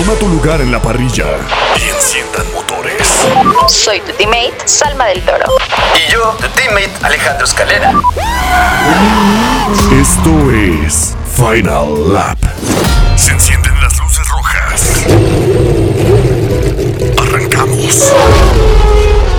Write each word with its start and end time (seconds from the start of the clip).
Toma 0.00 0.18
tu 0.18 0.28
lugar 0.28 0.62
en 0.62 0.72
la 0.72 0.80
parrilla 0.80 1.26
y 1.76 1.90
enciendan 1.90 2.50
motores. 2.54 3.06
Soy 3.68 4.00
tu 4.00 4.12
teammate, 4.12 4.56
Salma 4.64 5.04
del 5.04 5.20
Toro. 5.26 5.44
Y 5.94 6.10
yo, 6.10 6.34
tu 6.40 6.48
teammate 6.58 6.90
Alejandro 7.02 7.44
Escalera. 7.44 7.92
Esto 9.92 10.50
es 10.52 11.14
Final 11.26 12.14
Lap. 12.14 12.38
Se 13.14 13.32
encienden 13.32 13.78
las 13.82 13.98
luces 13.98 14.26
rojas. 14.30 15.06
Arrancamos. 17.20 18.10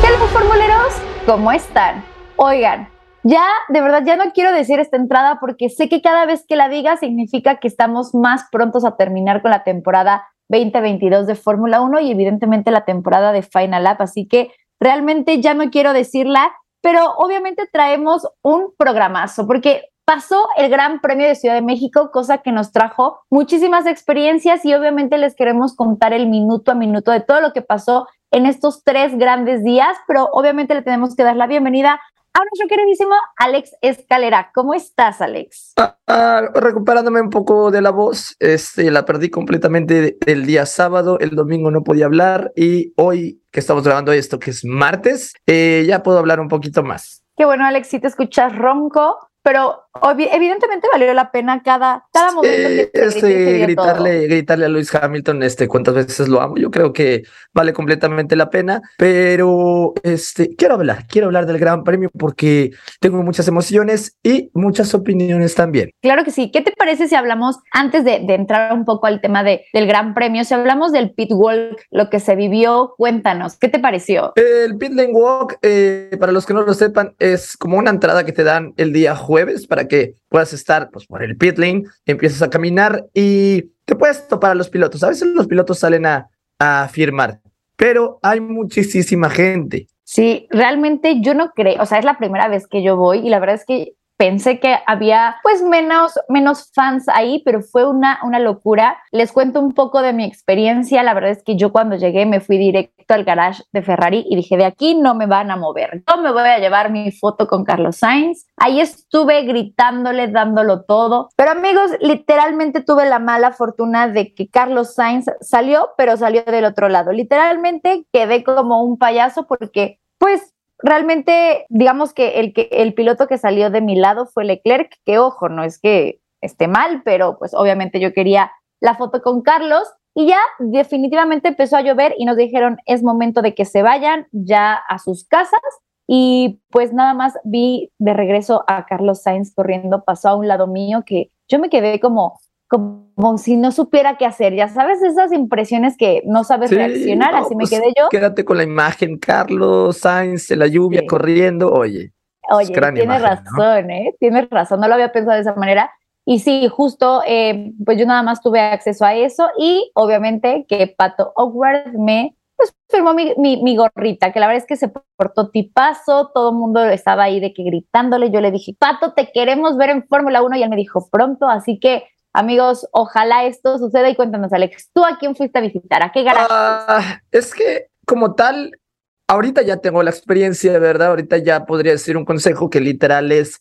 Hello, 0.04 0.28
formuleros, 0.28 0.94
¿cómo 1.26 1.52
están? 1.52 2.06
Oigan, 2.36 2.88
ya, 3.24 3.48
de 3.70 3.82
verdad, 3.82 4.04
ya 4.06 4.16
no 4.16 4.32
quiero 4.32 4.52
decir 4.52 4.80
esta 4.80 4.98
entrada 4.98 5.40
porque 5.40 5.70
sé 5.70 5.90
que 5.90 6.02
cada 6.04 6.26
vez 6.28 6.46
que 6.48 6.56
la 6.56 6.70
diga 6.70 6.98
significa 6.98 7.58
que 7.58 7.68
estamos 7.68 8.14
más 8.14 8.46
prontos 8.52 8.86
a 8.86 8.96
terminar 8.96 9.42
con 9.42 9.50
la 9.50 9.64
temporada 9.64 10.28
2022 10.52 11.28
de 11.28 11.36
Fórmula 11.36 11.82
1 11.82 12.00
y 12.02 12.12
evidentemente 12.12 12.72
la 12.72 12.86
temporada 12.86 13.32
de 13.32 13.42
Final 13.42 13.86
Lap, 13.86 14.02
así 14.02 14.28
que 14.28 14.52
realmente 14.80 15.42
ya 15.42 15.54
no 15.54 15.70
quiero 15.70 15.94
decirla, 15.94 16.52
pero 16.82 17.14
obviamente 17.18 17.68
traemos 17.72 18.28
un 18.42 18.74
programazo 18.78 19.48
porque 19.48 19.86
pasó 20.06 20.48
el 20.58 20.70
Gran 20.70 21.00
Premio 21.00 21.28
de 21.28 21.36
Ciudad 21.36 21.56
de 21.56 21.62
México, 21.62 22.12
cosa 22.12 22.40
que 22.40 22.52
nos 22.52 22.72
trajo 22.72 23.20
muchísimas 23.30 23.86
experiencias 23.86 24.66
y 24.66 24.74
obviamente 24.74 25.18
les 25.18 25.36
queremos 25.36 25.76
contar 25.76 26.12
el 26.12 26.28
minuto 26.28 26.72
a 26.72 26.76
minuto 26.76 27.12
de 27.12 27.22
todo 27.22 27.40
lo 27.40 27.54
que 27.54 27.62
pasó 27.62 28.08
en 28.32 28.46
estos 28.46 28.84
tres 28.84 29.18
grandes 29.18 29.64
días, 29.64 29.96
pero 30.08 30.30
obviamente 30.34 30.74
le 30.74 30.82
tenemos 30.82 31.16
que 31.16 31.24
dar 31.24 31.36
la 31.36 31.48
bienvenida 31.48 32.00
a 32.34 32.40
nuestro 32.40 32.68
queridísimo 32.68 33.16
Alex 33.38 33.76
Escalera. 33.82 34.52
¿Cómo 34.54 34.74
estás, 34.74 35.22
Alex? 35.22 35.74
Ah, 35.78 35.98
ah, 36.08 36.42
recuperándome 36.54 37.22
un 37.22 37.30
poco 37.30 37.72
de 37.72 37.82
la 37.82 37.92
voz, 37.92 38.36
este, 38.40 38.90
la 38.92 39.06
perdí 39.06 39.30
completamente 39.30 40.18
el 40.26 40.46
día 40.46 40.66
sábado, 40.66 41.20
el 41.20 41.32
domingo 41.32 41.72
no 41.72 41.84
podía 41.84 42.06
hablar 42.06 42.52
y 42.56 42.94
hoy 42.96 43.42
que 43.52 43.60
estamos 43.60 43.84
grabando 43.84 44.12
esto, 44.12 44.40
que 44.40 44.52
es 44.52 44.64
martes, 44.64 45.34
eh, 45.46 45.84
ya 45.88 46.04
puedo 46.04 46.20
hablar 46.20 46.40
un 46.40 46.48
poquito 46.48 46.84
más. 46.84 47.24
Qué 47.36 47.46
bueno, 47.46 47.66
Alex, 47.66 47.88
si 47.88 48.00
te 48.00 48.08
escuchas 48.08 48.56
ronco, 48.56 49.18
pero 49.44 49.84
evidentemente 50.32 50.88
valió 50.92 51.14
la 51.14 51.32
pena 51.32 51.62
cada, 51.64 52.06
cada 52.14 52.32
momento 52.32 52.68
que 52.68 52.92
este, 52.94 53.58
gritarle, 53.60 54.28
gritarle 54.28 54.66
a 54.66 54.70
Luis 54.70 54.94
Hamilton, 54.94 55.44
este, 55.44 55.68
cuántas 55.68 55.96
veces 55.96 56.28
lo 56.28 56.42
amo. 56.42 56.58
Yo 56.58 56.72
creo 56.72 56.94
que 56.94 57.24
vale 57.54 57.74
completamente 57.74 58.36
la 58.36 58.50
pena, 58.50 58.82
pero 58.98 59.94
este, 60.04 60.56
quiero 60.56 60.76
hablar, 60.76 61.08
quiero 61.08 61.28
hablar 61.28 61.46
del 61.46 61.60
Gran 61.60 61.84
Premio 61.84 62.10
porque 62.18 62.72
tengo 63.00 63.22
muchas 63.24 63.48
emociones 63.48 64.18
y 64.24 64.50
muchas 64.54 64.94
opiniones 64.94 65.56
también. 65.56 65.92
Claro 66.02 66.24
que 66.24 66.32
sí. 66.32 66.52
¿Qué 66.52 66.62
te 66.62 66.72
parece 66.72 67.08
si 67.08 67.16
hablamos, 67.16 67.58
antes 67.72 68.04
de, 68.06 68.20
de 68.20 68.34
entrar 68.34 68.74
un 68.74 68.86
poco 68.86 69.08
al 69.08 69.22
tema 69.22 69.44
de, 69.44 69.66
del 69.74 69.88
Gran 69.88 70.14
Premio, 70.14 70.44
si 70.44 70.54
hablamos 70.54 70.92
del 70.92 71.12
pit 71.12 71.32
walk, 71.32 71.82
lo 71.90 72.10
que 72.10 72.20
se 72.20 72.36
vivió, 72.36 72.94
cuéntanos, 72.98 73.58
¿qué 73.58 73.68
te 73.68 73.80
pareció? 73.80 74.34
El 74.36 74.78
pit 74.78 74.94
lane 74.94 75.12
walk, 75.12 75.58
eh, 75.62 76.16
para 76.20 76.32
los 76.32 76.46
que 76.46 76.54
no 76.54 76.62
lo 76.62 76.74
sepan, 76.74 77.16
es 77.20 77.58
como 77.58 77.78
una 77.78 77.90
entrada 77.90 78.26
que 78.26 78.32
te 78.32 78.44
dan 78.44 78.74
el 78.78 78.94
día 78.94 79.16
jueves 79.16 79.68
para 79.68 79.81
que 79.88 80.16
puedas 80.30 80.54
estar 80.54 80.90
pues, 80.92 81.06
por 81.06 81.24
el 81.24 81.38
pit 81.38 81.58
lane, 81.58 81.84
empiezas 82.06 82.42
a 82.42 82.50
caminar 82.50 83.06
y 83.14 83.72
te 83.86 83.96
puedes 83.96 84.28
topar 84.28 84.52
a 84.52 84.56
los 84.56 84.70
pilotos. 84.70 85.04
A 85.04 85.10
veces 85.10 85.28
los 85.30 85.48
pilotos 85.48 85.80
salen 85.80 86.06
a, 86.06 86.30
a 86.60 86.88
firmar, 86.88 87.40
pero 87.76 88.20
hay 88.22 88.40
muchísima 88.40 89.30
gente. 89.30 89.88
Sí, 90.04 90.48
realmente 90.50 91.22
yo 91.22 91.34
no 91.34 91.52
creo, 91.52 91.82
o 91.82 91.86
sea, 91.86 91.98
es 91.98 92.06
la 92.06 92.18
primera 92.18 92.50
vez 92.50 92.68
que 92.68 92.84
yo 92.84 92.98
voy 92.98 93.20
y 93.20 93.30
la 93.30 93.40
verdad 93.40 93.56
es 93.56 93.66
que 93.66 93.94
pensé 94.22 94.60
que 94.60 94.78
había 94.86 95.38
pues 95.42 95.64
menos, 95.64 96.14
menos 96.30 96.70
fans 96.76 97.10
ahí, 97.10 97.42
pero 97.44 97.64
fue 97.64 97.90
una, 97.90 98.20
una 98.22 98.38
locura. 98.38 99.02
Les 99.10 99.32
cuento 99.32 99.60
un 99.60 99.74
poco 99.74 100.04
de 100.04 100.14
mi 100.14 100.26
experiencia. 100.26 101.02
La 101.02 101.16
verdad 101.16 101.32
es 101.32 101.42
que 101.42 101.56
yo 101.56 101.72
cuando 101.72 101.96
llegué 101.96 102.28
me 102.28 102.40
fui 102.40 102.60
directo 102.60 103.16
al 103.16 103.24
garage 103.24 103.64
de 103.72 103.82
Ferrari 103.82 104.24
y 104.30 104.36
dije, 104.36 104.58
de 104.58 104.66
aquí 104.66 104.94
no 104.94 105.16
me 105.16 105.26
van 105.26 105.50
a 105.50 105.56
mover. 105.56 106.04
Yo 106.08 106.22
me 106.22 106.32
voy 106.32 106.44
a 106.44 106.60
llevar 106.60 106.92
mi 106.92 107.12
foto 107.12 107.48
con 107.48 107.64
Carlos 107.64 107.96
Sainz. 107.98 108.46
Ahí 108.58 108.80
estuve 108.80 109.42
gritándole, 109.42 110.28
dándolo 110.28 110.84
todo. 110.84 111.30
Pero 111.36 111.54
amigos, 111.54 111.90
literalmente 112.00 112.82
tuve 112.84 113.10
la 113.10 113.18
mala 113.18 113.54
fortuna 113.54 114.08
de 114.08 114.36
que 114.36 114.48
Carlos 114.48 114.94
Sainz 114.94 115.32
salió, 115.42 115.90
pero 115.98 116.16
salió 116.16 116.44
del 116.44 116.66
otro 116.66 116.90
lado. 116.90 117.12
Literalmente 117.12 118.06
quedé 118.14 118.44
como 118.44 118.84
un 118.84 119.00
payaso 119.00 119.48
porque 119.48 120.00
pues 120.20 120.54
realmente, 120.84 121.66
digamos 121.70 122.14
que 122.14 122.40
el, 122.40 122.54
que 122.54 122.70
el 122.72 122.94
piloto 122.94 123.28
que 123.28 123.38
salió 123.38 123.70
de 123.70 123.82
mi 123.82 123.96
lado 123.96 124.26
fue 124.26 124.46
Leclerc, 124.46 124.96
que 125.06 125.20
ojo, 125.20 125.50
no 125.50 125.64
es 125.64 125.80
que 125.80 126.22
esté 126.42 126.68
mal, 126.68 127.02
pero 127.04 127.38
pues 127.38 127.54
obviamente 127.54 128.00
yo 128.00 128.14
quería 128.14 128.52
la 128.80 128.96
foto 128.96 129.22
con 129.22 129.42
Carlos 129.42 129.88
y 130.14 130.28
ya 130.28 130.40
definitivamente 130.60 131.50
empezó 131.50 131.78
a 131.78 131.82
llover 131.82 132.16
y 132.18 132.26
nos 132.26 132.36
dijeron 132.36 132.78
es 132.86 133.04
momento 133.04 133.42
de 133.42 133.54
que 133.54 133.66
se 133.66 133.82
vayan 133.82 134.28
ya 134.32 134.74
a 134.74 135.00
sus 135.00 135.26
casas 135.26 135.62
y 136.08 136.60
pues 136.70 136.92
nada 136.92 137.14
más 137.14 137.38
vi 137.44 137.92
de 137.98 138.14
regreso 138.14 138.66
a 138.68 138.86
Carlos 138.86 139.22
Sainz 139.22 139.54
corriendo, 139.54 140.04
pasó 140.04 140.30
a 140.30 140.36
un 140.36 140.48
lado 140.48 140.68
mío 140.68 141.04
que 141.06 141.32
yo 141.48 141.60
me 141.60 141.70
quedé 141.70 142.00
como, 142.00 142.40
como 142.72 143.38
si 143.38 143.58
no 143.58 143.74
supiera 143.74 144.18
qué 144.18 144.26
hacer, 144.26 144.56
ya 144.56 144.70
sabes, 144.70 145.02
esas 145.02 145.34
impresiones 145.34 145.98
que 145.98 146.24
no 146.26 146.46
sabes 146.46 146.72
reaccionar, 146.72 147.36
así 147.36 147.54
me 147.54 147.64
pues, 147.64 147.70
quedé 147.70 147.92
yo. 147.98 148.08
Quédate 148.10 148.46
con 148.46 148.56
la 148.56 148.64
imagen, 148.64 149.18
Carlos 149.18 149.98
Sainz, 149.98 150.50
en 150.52 150.60
la 150.60 150.68
lluvia 150.68 151.02
corriendo, 151.06 151.70
oye. 151.70 152.14
Oye, 152.50 152.74
tienes 152.94 153.22
razón, 153.22 153.92
¿eh? 153.92 154.16
Tienes 154.22 154.50
razón, 154.50 154.80
no 154.80 154.88
lo 154.88 154.94
había 154.94 155.12
pensado 155.12 155.36
de 155.36 155.42
esa 155.42 155.54
manera. 155.54 155.92
Y 156.26 156.40
sí, 156.40 156.70
justo, 156.70 157.22
eh, 157.28 157.74
pues 157.86 157.98
yo 157.98 158.06
nada 158.06 158.24
más 158.24 158.42
tuve 158.42 158.62
acceso 158.62 159.04
a 159.04 159.16
eso 159.16 159.50
y 159.60 159.92
obviamente 159.94 160.66
que 160.70 160.88
Pato 160.88 161.34
Award 161.36 161.94
me 161.98 162.38
pues, 162.56 162.74
firmó 162.90 163.14
mi, 163.14 163.34
mi, 163.38 163.62
mi, 163.62 163.76
gorrita, 163.76 164.32
que 164.32 164.40
la 164.40 164.48
verdad 164.48 164.62
es 164.62 164.68
que 164.68 164.78
se 164.78 164.94
portó 165.18 165.50
tipazo, 165.50 166.32
todo 166.34 166.52
el 166.52 166.56
mundo 166.56 166.86
estaba 166.86 167.24
ahí 167.24 167.42
de 167.42 167.54
que 167.54 167.64
gritándole, 167.64 168.32
yo 168.32 168.40
le 168.40 168.52
dije, 168.52 168.76
Pato, 168.80 169.12
te 169.14 169.32
queremos 169.34 169.76
ver 169.76 169.90
en 169.90 170.08
Fórmula 170.08 170.42
1 170.42 170.56
y 170.56 170.64
él 170.64 170.70
me 170.70 170.78
dijo 170.78 171.10
pronto, 171.12 171.50
así 171.50 171.78
que 171.78 172.06
Amigos, 172.34 172.88
ojalá 172.92 173.46
esto 173.46 173.78
suceda 173.78 174.10
y 174.10 174.16
cuéntanos, 174.16 174.54
Alex, 174.54 174.90
¿tú 174.94 175.04
a 175.04 175.18
quién 175.20 175.36
fuiste 175.36 175.60
a 175.60 175.62
visitar? 175.62 176.02
¿A 176.02 176.12
qué 176.12 176.24
garaje? 176.24 176.48
Ah, 176.50 177.22
es 177.32 177.54
que 177.54 177.88
como 178.06 178.36
tal, 178.36 178.80
ahorita 179.28 179.62
ya 179.64 179.78
tengo 179.78 180.02
la 180.02 180.12
experiencia, 180.12 180.80
¿verdad? 180.80 181.10
Ahorita 181.10 181.38
ya 181.38 181.66
podría 181.66 181.92
decir 181.92 182.16
un 182.16 182.26
consejo 182.26 182.70
que 182.70 182.80
literal 182.80 183.32
es, 183.34 183.60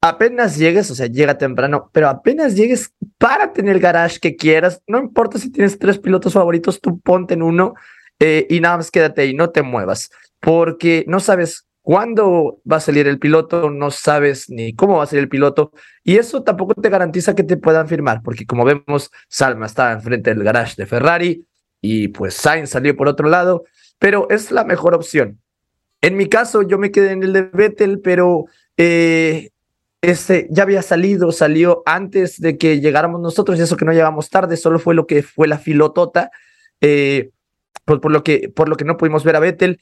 apenas 0.00 0.56
llegues, 0.56 0.90
o 0.90 0.94
sea, 0.94 1.06
llega 1.06 1.38
temprano, 1.38 1.90
pero 1.92 2.08
apenas 2.08 2.54
llegues, 2.56 2.94
párate 3.18 3.60
en 3.60 3.68
el 3.68 3.80
garage 3.80 4.20
que 4.20 4.36
quieras, 4.36 4.82
no 4.86 4.98
importa 4.98 5.38
si 5.38 5.50
tienes 5.50 5.78
tres 5.78 5.98
pilotos 5.98 6.32
favoritos, 6.32 6.80
tú 6.80 7.00
ponte 7.00 7.34
en 7.34 7.42
uno 7.42 7.74
eh, 8.18 8.46
y 8.48 8.60
nada 8.60 8.78
más 8.78 8.90
quédate 8.90 9.22
ahí, 9.22 9.34
no 9.34 9.50
te 9.50 9.62
muevas, 9.62 10.10
porque 10.40 11.04
no 11.08 11.20
sabes 11.20 11.67
cuándo 11.88 12.60
va 12.70 12.76
a 12.76 12.80
salir 12.80 13.08
el 13.08 13.18
piloto, 13.18 13.70
no 13.70 13.90
sabes 13.90 14.50
ni 14.50 14.74
cómo 14.74 14.98
va 14.98 15.04
a 15.04 15.06
salir 15.06 15.22
el 15.22 15.30
piloto, 15.30 15.72
y 16.04 16.18
eso 16.18 16.42
tampoco 16.42 16.74
te 16.74 16.90
garantiza 16.90 17.34
que 17.34 17.44
te 17.44 17.56
puedan 17.56 17.88
firmar, 17.88 18.20
porque 18.22 18.44
como 18.44 18.66
vemos, 18.66 19.10
Salma 19.26 19.64
está 19.64 19.92
enfrente 19.92 20.34
del 20.34 20.44
garage 20.44 20.74
de 20.76 20.84
Ferrari 20.84 21.46
y 21.80 22.08
pues 22.08 22.34
Sainz 22.34 22.68
salió 22.68 22.94
por 22.94 23.08
otro 23.08 23.30
lado, 23.30 23.64
pero 23.98 24.28
es 24.28 24.50
la 24.50 24.64
mejor 24.64 24.94
opción. 24.94 25.40
En 26.02 26.18
mi 26.18 26.28
caso, 26.28 26.60
yo 26.60 26.76
me 26.76 26.90
quedé 26.90 27.12
en 27.12 27.22
el 27.22 27.32
de 27.32 27.40
Vettel, 27.54 28.00
pero 28.00 28.44
eh, 28.76 29.48
este, 30.02 30.46
ya 30.50 30.64
había 30.64 30.82
salido, 30.82 31.32
salió 31.32 31.82
antes 31.86 32.38
de 32.38 32.58
que 32.58 32.80
llegáramos 32.80 33.22
nosotros, 33.22 33.58
y 33.58 33.62
eso 33.62 33.78
que 33.78 33.86
no 33.86 33.92
llegamos 33.92 34.28
tarde, 34.28 34.58
solo 34.58 34.78
fue 34.78 34.94
lo 34.94 35.06
que 35.06 35.22
fue 35.22 35.48
la 35.48 35.56
filotota, 35.56 36.30
eh, 36.82 37.30
por, 37.86 38.02
por, 38.02 38.12
lo 38.12 38.22
que, 38.22 38.50
por 38.54 38.68
lo 38.68 38.76
que 38.76 38.84
no 38.84 38.98
pudimos 38.98 39.24
ver 39.24 39.36
a 39.36 39.40
Vettel. 39.40 39.80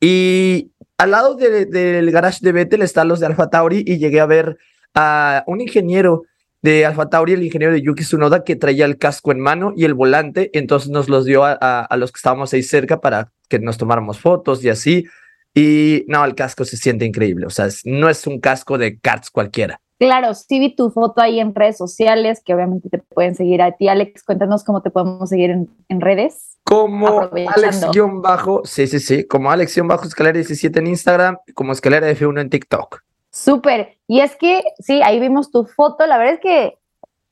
Y 0.00 0.72
al 0.98 1.10
lado 1.10 1.34
del 1.34 2.10
garage 2.10 2.38
de 2.42 2.52
Vettel 2.52 2.82
están 2.82 3.08
los 3.08 3.20
de 3.20 3.26
Alfa 3.26 3.50
Tauri 3.50 3.84
y 3.86 3.98
llegué 3.98 4.20
a 4.20 4.26
ver 4.26 4.58
a 4.94 5.44
un 5.46 5.60
ingeniero 5.60 6.24
de 6.62 6.86
Alfa 6.86 7.08
Tauri, 7.08 7.34
el 7.34 7.42
ingeniero 7.42 7.72
de 7.72 7.82
Yuki 7.82 8.02
Tsunoda, 8.02 8.42
que 8.42 8.56
traía 8.56 8.86
el 8.86 8.98
casco 8.98 9.30
en 9.30 9.40
mano 9.40 9.72
y 9.76 9.84
el 9.84 9.94
volante, 9.94 10.50
entonces 10.54 10.90
nos 10.90 11.08
los 11.08 11.24
dio 11.24 11.44
a, 11.44 11.52
a, 11.52 11.96
los 11.96 12.12
que 12.12 12.18
estábamos 12.18 12.52
ahí 12.52 12.62
cerca 12.62 13.00
para 13.00 13.32
que 13.48 13.58
nos 13.58 13.76
tomáramos 13.76 14.18
fotos 14.18 14.64
y 14.64 14.68
así. 14.68 15.06
Y 15.54 16.04
no, 16.08 16.24
el 16.24 16.34
casco 16.34 16.64
se 16.64 16.76
siente 16.76 17.04
increíble, 17.04 17.46
o 17.46 17.50
sea, 17.50 17.68
no 17.84 18.08
es 18.08 18.26
un 18.26 18.40
casco 18.40 18.78
de 18.78 18.98
karts 18.98 19.30
cualquiera. 19.30 19.80
Claro, 19.98 20.34
sí 20.34 20.58
vi 20.58 20.74
tu 20.74 20.90
foto 20.90 21.22
ahí 21.22 21.40
en 21.40 21.54
redes 21.54 21.78
sociales, 21.78 22.42
que 22.44 22.54
obviamente 22.54 22.90
te 22.90 22.98
pueden 22.98 23.34
seguir 23.34 23.62
a 23.62 23.72
ti, 23.72 23.88
Alex. 23.88 24.22
Cuéntanos 24.24 24.62
cómo 24.62 24.82
te 24.82 24.90
podemos 24.90 25.30
seguir 25.30 25.50
en, 25.50 25.70
en 25.88 26.00
redes. 26.00 26.58
Como. 26.64 27.30
Alex-bajo, 27.30 28.62
sí, 28.64 28.86
sí, 28.86 29.00
sí, 29.00 29.24
como 29.24 29.50
Alex-bajo 29.50 30.04
escalera 30.04 30.34
17 30.34 30.78
en 30.80 30.88
Instagram, 30.88 31.38
como 31.54 31.72
escalera 31.72 32.10
F1 32.10 32.40
en 32.40 32.50
TikTok. 32.50 33.02
Súper. 33.30 33.96
Y 34.06 34.20
es 34.20 34.36
que, 34.36 34.62
sí, 34.78 35.00
ahí 35.02 35.18
vimos 35.18 35.50
tu 35.50 35.64
foto. 35.64 36.06
La 36.06 36.18
verdad 36.18 36.34
es 36.34 36.40
que 36.40 36.78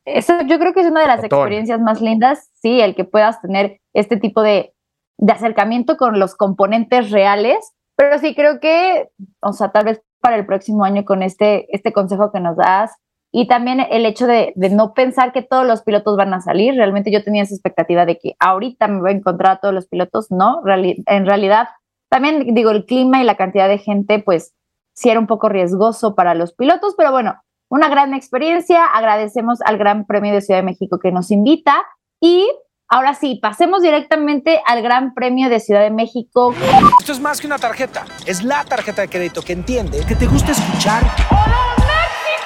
eso 0.05 0.35
yo 0.47 0.59
creo 0.59 0.73
que 0.73 0.81
es 0.81 0.87
una 0.87 1.01
de 1.01 1.07
las 1.07 1.25
experiencias 1.25 1.81
más 1.81 2.01
lindas, 2.01 2.51
sí, 2.63 2.81
el 2.81 2.95
que 2.95 3.05
puedas 3.05 3.41
tener 3.41 3.81
este 3.93 4.17
tipo 4.17 4.43
de, 4.43 4.73
de 5.19 5.33
acercamiento 5.33 5.97
con 5.97 6.19
los 6.19 6.35
componentes 6.35 7.11
reales. 7.11 7.73
Pero 7.97 8.19
sí 8.19 8.35
creo 8.35 8.59
que, 8.59 9.11
o 9.41 9.53
sea, 9.53 9.71
tal 9.71 9.85
vez 9.85 10.03
para 10.25 10.37
el 10.37 10.47
próximo 10.47 10.87
año 10.87 11.05
con 11.05 11.23
este, 11.23 11.67
este 11.77 11.93
consejo 11.93 12.33
que 12.33 12.41
nos 12.41 12.57
das 12.57 12.97
y 13.31 13.47
también 13.47 13.81
el 13.91 14.07
hecho 14.07 14.27
de, 14.27 14.55
no 14.57 14.95
pensar 14.95 15.35
que 15.35 15.43
todos 15.43 15.67
los 15.67 15.83
pilotos 15.83 16.17
van 16.17 16.33
a 16.33 16.41
salir. 16.41 16.75
Realmente 16.77 17.13
yo 17.13 17.23
tenía 17.23 17.43
esa 17.43 17.55
expectativa 17.55 18.07
de 18.07 18.17
que 18.19 18.35
ahorita 18.39 18.89
me 18.89 19.01
voy 19.01 19.11
a 19.11 19.17
encontrar 19.17 19.53
a 19.53 19.61
todos 19.61 19.75
los 19.75 19.87
pilotos, 19.87 20.29
¿no? 20.31 20.63
En 20.65 21.27
realidad, 21.27 21.69
también 22.09 22.55
digo, 22.55 22.71
el 22.71 22.87
clima 22.87 23.21
y 23.21 23.25
la 23.25 23.37
cantidad 23.37 23.69
de 23.69 23.77
gente, 23.77 24.19
pues 24.19 24.55
sí 24.95 25.11
era 25.11 25.21
un 25.21 25.27
poco 25.27 25.51
riesgoso 25.51 26.15
para 26.15 26.35
los 26.35 26.55
pilotos, 26.55 26.95
pero 26.97 27.13
bueno, 27.13 27.35
una 27.69 27.91
gran 27.91 28.15
experiencia. 28.15 28.87
Agradecemos 28.87 29.61
al 29.61 29.77
Gran 29.77 30.07
Premio 30.07 30.33
de 30.33 30.41
Ciudad 30.41 30.61
de 30.61 30.67
México 30.67 30.99
que 30.99 31.13
nos 31.13 31.31
invita 31.31 31.85
y 32.19 32.49
ahora 32.95 33.15
sí, 33.15 33.41
pasemos 33.43 33.83
directamente 33.83 34.63
al 34.65 34.81
Gran 34.81 35.15
Premio 35.15 35.49
de 35.49 35.59
Ciudad 35.59 35.81
de 35.83 35.91
México. 35.91 36.55
Esto 37.01 37.13
es 37.13 37.19
más 37.19 37.41
que 37.41 37.49
una 37.49 37.59
tarjeta. 37.59 38.05
Es 38.25 38.45
la 38.45 38.65
tarjeta 38.65 39.03
de 39.03 39.09
crédito 39.09 39.43
que 39.43 39.53
entiende 39.53 40.05
que 40.07 40.15
te 40.15 40.27
gusta 40.27 40.53
escuchar 40.53 41.03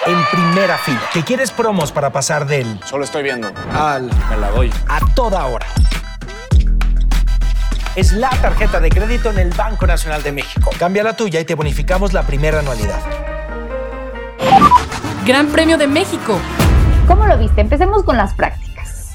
en 0.07 0.17
primera 0.33 0.79
fila. 0.79 1.03
Que 1.13 1.23
quieres 1.23 1.51
promos 1.51 1.93
para 1.93 2.11
pasar 2.11 2.47
del 2.47 2.81
Solo 2.85 3.05
estoy 3.05 3.25
viendo. 3.25 3.53
al 3.75 4.05
Me 4.31 4.39
la 4.39 4.51
doy. 4.51 4.73
a 4.89 5.01
toda 5.15 5.45
hora. 5.45 5.67
Es 7.95 8.13
la 8.13 8.31
tarjeta 8.31 8.81
de 8.81 8.89
crédito 8.89 9.31
en 9.31 9.39
el 9.41 9.51
Banco 9.51 9.87
Nacional 9.87 10.23
de 10.23 10.33
México. 10.33 10.71
Cambia 10.79 11.03
la 11.03 11.15
tuya 11.15 11.41
y 11.41 11.45
te 11.45 11.55
bonificamos 11.57 12.15
la 12.15 12.23
primera 12.23 12.61
anualidad. 12.61 13.01
Gran 15.27 15.49
Premio 15.49 15.77
de 15.77 15.89
México. 15.89 16.39
¿Cómo 17.07 17.27
lo 17.27 17.37
viste? 17.37 17.61
Empecemos 17.61 18.03
con 18.03 18.17
las 18.17 18.33
prácticas. 18.33 18.68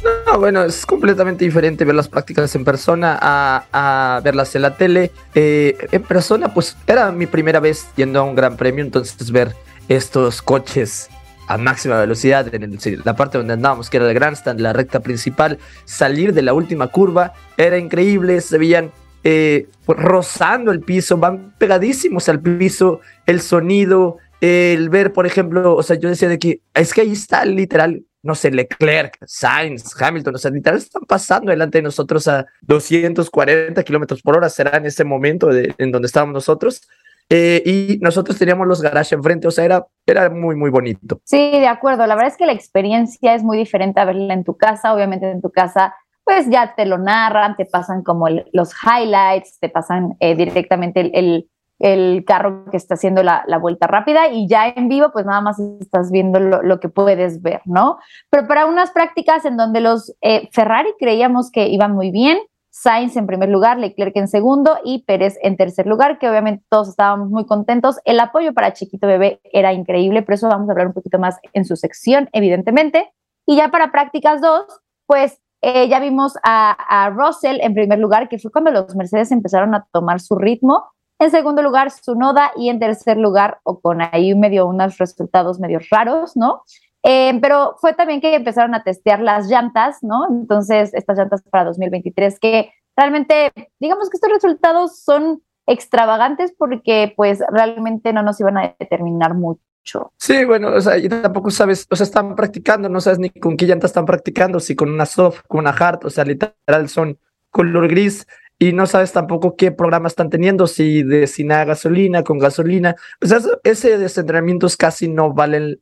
No, 0.04 0.40
bueno, 0.40 0.64
es 0.64 0.86
completamente 0.86 1.46
diferente 1.46 1.86
ver 1.86 1.96
las 1.96 2.08
prácticas 2.10 2.54
en 2.56 2.66
persona 2.66 3.18
a, 3.22 4.22
verlas 4.24 4.56
en 4.56 4.64
la 4.64 4.76
tele. 4.76 5.12
Eh, 5.34 5.78
en 5.92 6.04
persona, 6.04 6.54
pues 6.54 6.76
era 6.88 7.12
mi 7.12 7.26
primera 7.26 7.60
vez 7.60 7.88
yendo 7.96 8.20
a 8.20 8.24
un 8.24 8.36
gran 8.36 8.58
premio, 8.58 8.84
entonces 8.84 9.32
ver 9.32 9.54
estos 9.88 10.42
coches 10.42 11.10
a 11.48 11.58
máxima 11.58 12.00
velocidad 12.00 12.54
en 12.54 12.64
el- 12.64 13.02
la 13.04 13.16
parte 13.16 13.38
donde 13.38 13.54
andábamos, 13.54 13.90
que 13.90 13.98
era 13.98 14.08
el 14.08 14.14
grandstand, 14.14 14.60
la 14.60 14.74
recta 14.74 15.02
principal, 15.02 15.60
salir 15.86 16.34
de 16.34 16.42
la 16.42 16.54
última 16.54 16.88
curva, 16.88 17.34
era 17.58 17.78
increíble, 17.78 18.40
se 18.42 18.58
veían 18.58 18.92
eh, 19.26 19.68
rozando 19.88 20.72
el 20.72 20.82
piso, 20.82 21.18
van 21.18 21.54
pegadísimos 21.58 22.28
al 22.28 22.42
piso, 22.42 23.00
el 23.26 23.40
sonido, 23.40 24.18
el 24.42 24.90
ver, 24.90 25.14
por 25.14 25.26
ejemplo, 25.26 25.76
o 25.76 25.82
sea, 25.84 25.98
yo 25.98 26.10
decía 26.10 26.28
de 26.28 26.40
que 26.40 26.60
es 26.74 26.94
que 26.94 27.02
ahí 27.02 27.14
está 27.14 27.46
literal, 27.46 28.04
no 28.24 28.36
sé, 28.36 28.50
Leclerc, 28.52 29.18
Sainz, 29.25 30.00
Hamilton, 30.02 30.36
o 30.36 30.38
sea, 30.38 30.50
literal 30.52 30.78
están 30.80 31.04
pasando 31.04 31.52
delante 31.52 31.78
de 31.78 31.81
nosotros 31.84 32.28
a 32.28 32.46
240 32.62 33.84
kilómetros 33.84 34.22
por 34.22 34.38
hora, 34.38 34.50
será 34.50 34.78
en 34.78 34.86
ese 34.86 35.04
momento 35.04 35.48
de- 35.48 35.74
en 35.78 35.92
donde 35.92 36.08
estábamos 36.08 36.34
nosotros. 36.34 36.81
eh, 37.30 37.64
y 37.66 38.00
nosotros 38.02 38.38
teníamos 38.38 38.68
los 38.68 38.81
garajes 38.81 39.14
enfrente, 39.14 39.48
o 39.48 39.52
sea, 39.52 39.64
era, 39.64 39.88
era 40.06 40.30
muy, 40.30 40.56
muy 40.58 40.70
bonito. 40.70 41.22
Sí, 41.24 41.52
de 41.52 41.68
acuerdo. 41.68 42.06
La 42.06 42.16
verdad 42.16 42.31
es 42.31 42.38
que 42.38 42.46
la 42.46 42.52
experiencia 42.52 43.34
es 43.34 43.44
muy 43.44 43.58
diferente 43.58 44.02
a 44.02 44.06
verla 44.06 44.34
en 44.34 44.44
tu 44.44 44.58
casa. 44.58 44.94
Obviamente 44.94 45.31
en 45.31 45.42
tu 45.42 45.50
casa, 45.50 45.96
pues 46.26 46.50
ya 46.50 46.76
te 46.76 46.86
lo 46.86 46.98
narran, 46.98 47.56
te 47.56 47.66
pasan 47.66 48.04
como 48.04 48.28
los 48.52 48.72
highlights, 48.84 49.58
te 49.60 49.69
pasan 49.69 50.16
eh, 50.19 50.36
directamente 50.36 51.00
el- 51.18 51.50
el 51.80 52.24
carro 52.25 52.66
que 52.72 52.78
está 52.78 52.94
haciendo 52.94 53.24
la, 53.24 53.44
la 53.48 53.58
vuelta 53.58 53.88
rápida 53.88 54.28
y 54.28 54.48
ya 54.48 54.68
en 54.68 54.88
vivo, 54.88 55.12
pues 55.12 55.25
nada 55.25 55.42
más 55.42 55.60
estás 55.80 56.12
viendo 56.12 56.40
lo, 56.40 56.62
lo 56.62 56.80
que 56.80 56.90
puedes 56.90 57.42
ver, 57.42 57.62
¿no? 57.66 57.98
Pero 58.30 58.48
para 58.48 58.66
unas 58.66 58.92
prácticas 58.92 59.46
en 59.46 59.58
donde 59.58 59.81
los 59.81 60.14
eh, 60.22 60.50
Ferrari 60.52 60.90
creíamos 61.00 61.52
que 61.52 61.68
iban 61.68 61.94
muy 61.94 62.12
bien, 62.12 62.38
Sainz 62.75 63.16
en 63.18 63.28
primer 63.28 63.50
lugar, 63.50 63.78
Leclerc 63.78 64.16
en 64.18 64.28
segundo 64.28 64.78
y 64.84 65.04
Pérez 65.04 65.38
en 65.44 65.58
tercer 65.58 65.86
lugar, 65.86 66.18
que 66.18 66.28
obviamente 66.28 66.66
todos 66.70 66.90
estábamos 66.90 67.30
muy 67.30 67.46
contentos. 67.46 68.00
El 68.04 68.19
apoyo 68.19 68.52
para 68.54 68.74
Chiquito 68.74 69.06
Bebé 69.06 69.40
era 69.44 69.74
increíble, 69.74 70.24
pero 70.24 70.36
eso 70.36 70.50
vamos 70.50 70.68
a 70.68 70.72
hablar 70.72 70.88
un 70.88 70.94
poquito 70.94 71.19
más 71.19 71.38
en 71.54 71.66
su 71.66 71.76
sección, 71.76 72.30
evidentemente. 72.34 73.14
Y 73.46 73.58
ya 73.58 73.69
para 73.69 73.92
prácticas 73.92 74.42
2, 74.42 74.66
pues 75.06 75.40
eh, 75.62 75.88
ya 75.88 76.00
vimos 76.00 76.34
a, 76.44 76.72
a 76.72 77.12
Russell 77.12 77.60
en 77.62 77.76
primer 77.76 78.00
lugar, 78.00 78.28
que 78.28 78.40
fue 78.40 78.52
cuando 78.52 78.72
los 78.72 78.96
Mercedes 78.96 79.31
empezaron 79.31 79.76
a 79.76 79.86
tomar 79.92 80.19
su 80.19 80.36
ritmo. 80.36 80.84
En 81.19 81.31
segundo 81.31 81.62
lugar, 81.62 81.92
Sunoda 81.92 82.51
y 82.56 82.69
en 82.69 82.80
tercer 82.80 83.18
lugar, 83.18 83.60
o 83.63 83.80
con 83.80 84.01
ahí 84.01 84.36
medio 84.36 84.65
unos 84.68 84.98
resultados 84.98 85.60
medio 85.60 85.80
raros, 85.89 86.36
¿no? 86.36 86.63
Eh, 87.04 87.38
pero 87.42 87.75
fue 87.80 87.94
también 87.94 88.21
que 88.21 88.33
empezaron 88.33 88.74
a 88.75 88.83
testear 88.83 89.19
las 89.19 89.48
llantas, 89.48 89.98
¿no? 90.01 90.27
Entonces, 90.30 90.94
estas 90.94 91.18
llantas 91.18 91.42
para 91.44 91.65
2023 91.65 92.39
que 92.39 92.71
realmente, 92.95 93.51
digamos 93.80 94.10
que 94.10 94.18
estos 94.18 94.31
resultados 94.31 95.00
son 95.00 95.42
extravagantes 95.68 96.54
porque 96.57 97.13
pues 97.16 97.39
realmente 97.51 98.13
no 98.13 98.24
nos 98.24 98.39
iban 98.39 98.57
a 98.57 98.75
determinar 98.80 99.33
mucho. 99.33 100.13
Sí, 100.18 100.45
bueno, 100.45 100.69
o 100.69 100.81
sea, 100.81 100.98
y 100.98 101.09
tampoco 101.09 101.51
sabes, 101.51 101.88
o 101.89 101.95
sea, 101.95 102.06
están 102.06 102.36
practicando, 102.36 102.88
no 102.88 103.01
sabes 103.01 103.19
ni 103.19 103.30
con 103.30 103.57
qué 103.57 103.66
llanta 103.66 103.88
están 103.88 104.06
practicando, 104.06 104.62
si 104.62 104.75
con 104.75 104.89
una 104.89 105.06
soft, 105.06 105.42
con 105.48 105.59
una 105.59 105.71
hard, 105.71 106.06
o 106.06 106.09
sea, 106.09 106.24
literal 106.24 106.88
son 106.88 107.19
color 107.50 107.89
gris 107.89 108.25
y 108.68 108.74
no 108.74 108.86
sabes 108.86 109.12
tampoco 109.12 109.56
qué 109.56 109.71
programa 109.71 110.07
están 110.07 110.30
teniendo, 110.30 110.68
si 110.68 111.04
de 111.04 111.27
sin 111.27 111.48
nada 111.48 111.65
gasolina, 111.65 112.24
con 112.24 112.38
gasolina, 112.39 112.95
sea, 113.21 113.38
eso- 113.39 113.60
ese 113.63 113.98
desentrenamientos 113.98 114.77
casi 114.77 115.07
no 115.10 115.33
valen, 115.33 115.80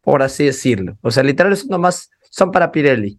por 0.00 0.22
así 0.22 0.44
decirlo, 0.46 0.96
o 1.02 1.10
sea, 1.10 1.22
literal 1.22 1.52
es 1.52 1.66
nomás, 1.68 2.10
son 2.30 2.50
para 2.50 2.70
Pirelli. 2.72 3.18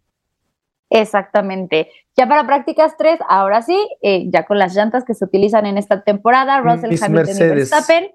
Exactamente. 0.89 1.89
Ya 2.15 2.27
para 2.27 2.45
prácticas 2.45 2.95
3, 2.98 3.19
ahora 3.27 3.62
sí, 3.62 3.77
eh, 4.01 4.25
ya 4.31 4.45
con 4.45 4.60
las 4.60 4.75
llantas 4.75 5.04
que 5.04 5.13
se 5.16 5.25
utilizan 5.25 5.66
en 5.66 5.77
esta 5.77 6.04
temporada, 6.04 6.62
Russell, 6.62 6.89
Mis 6.92 7.01
Hamilton 7.01 7.25
Mercedes. 7.25 7.51
y 7.51 7.56
Verstappen. 7.56 8.12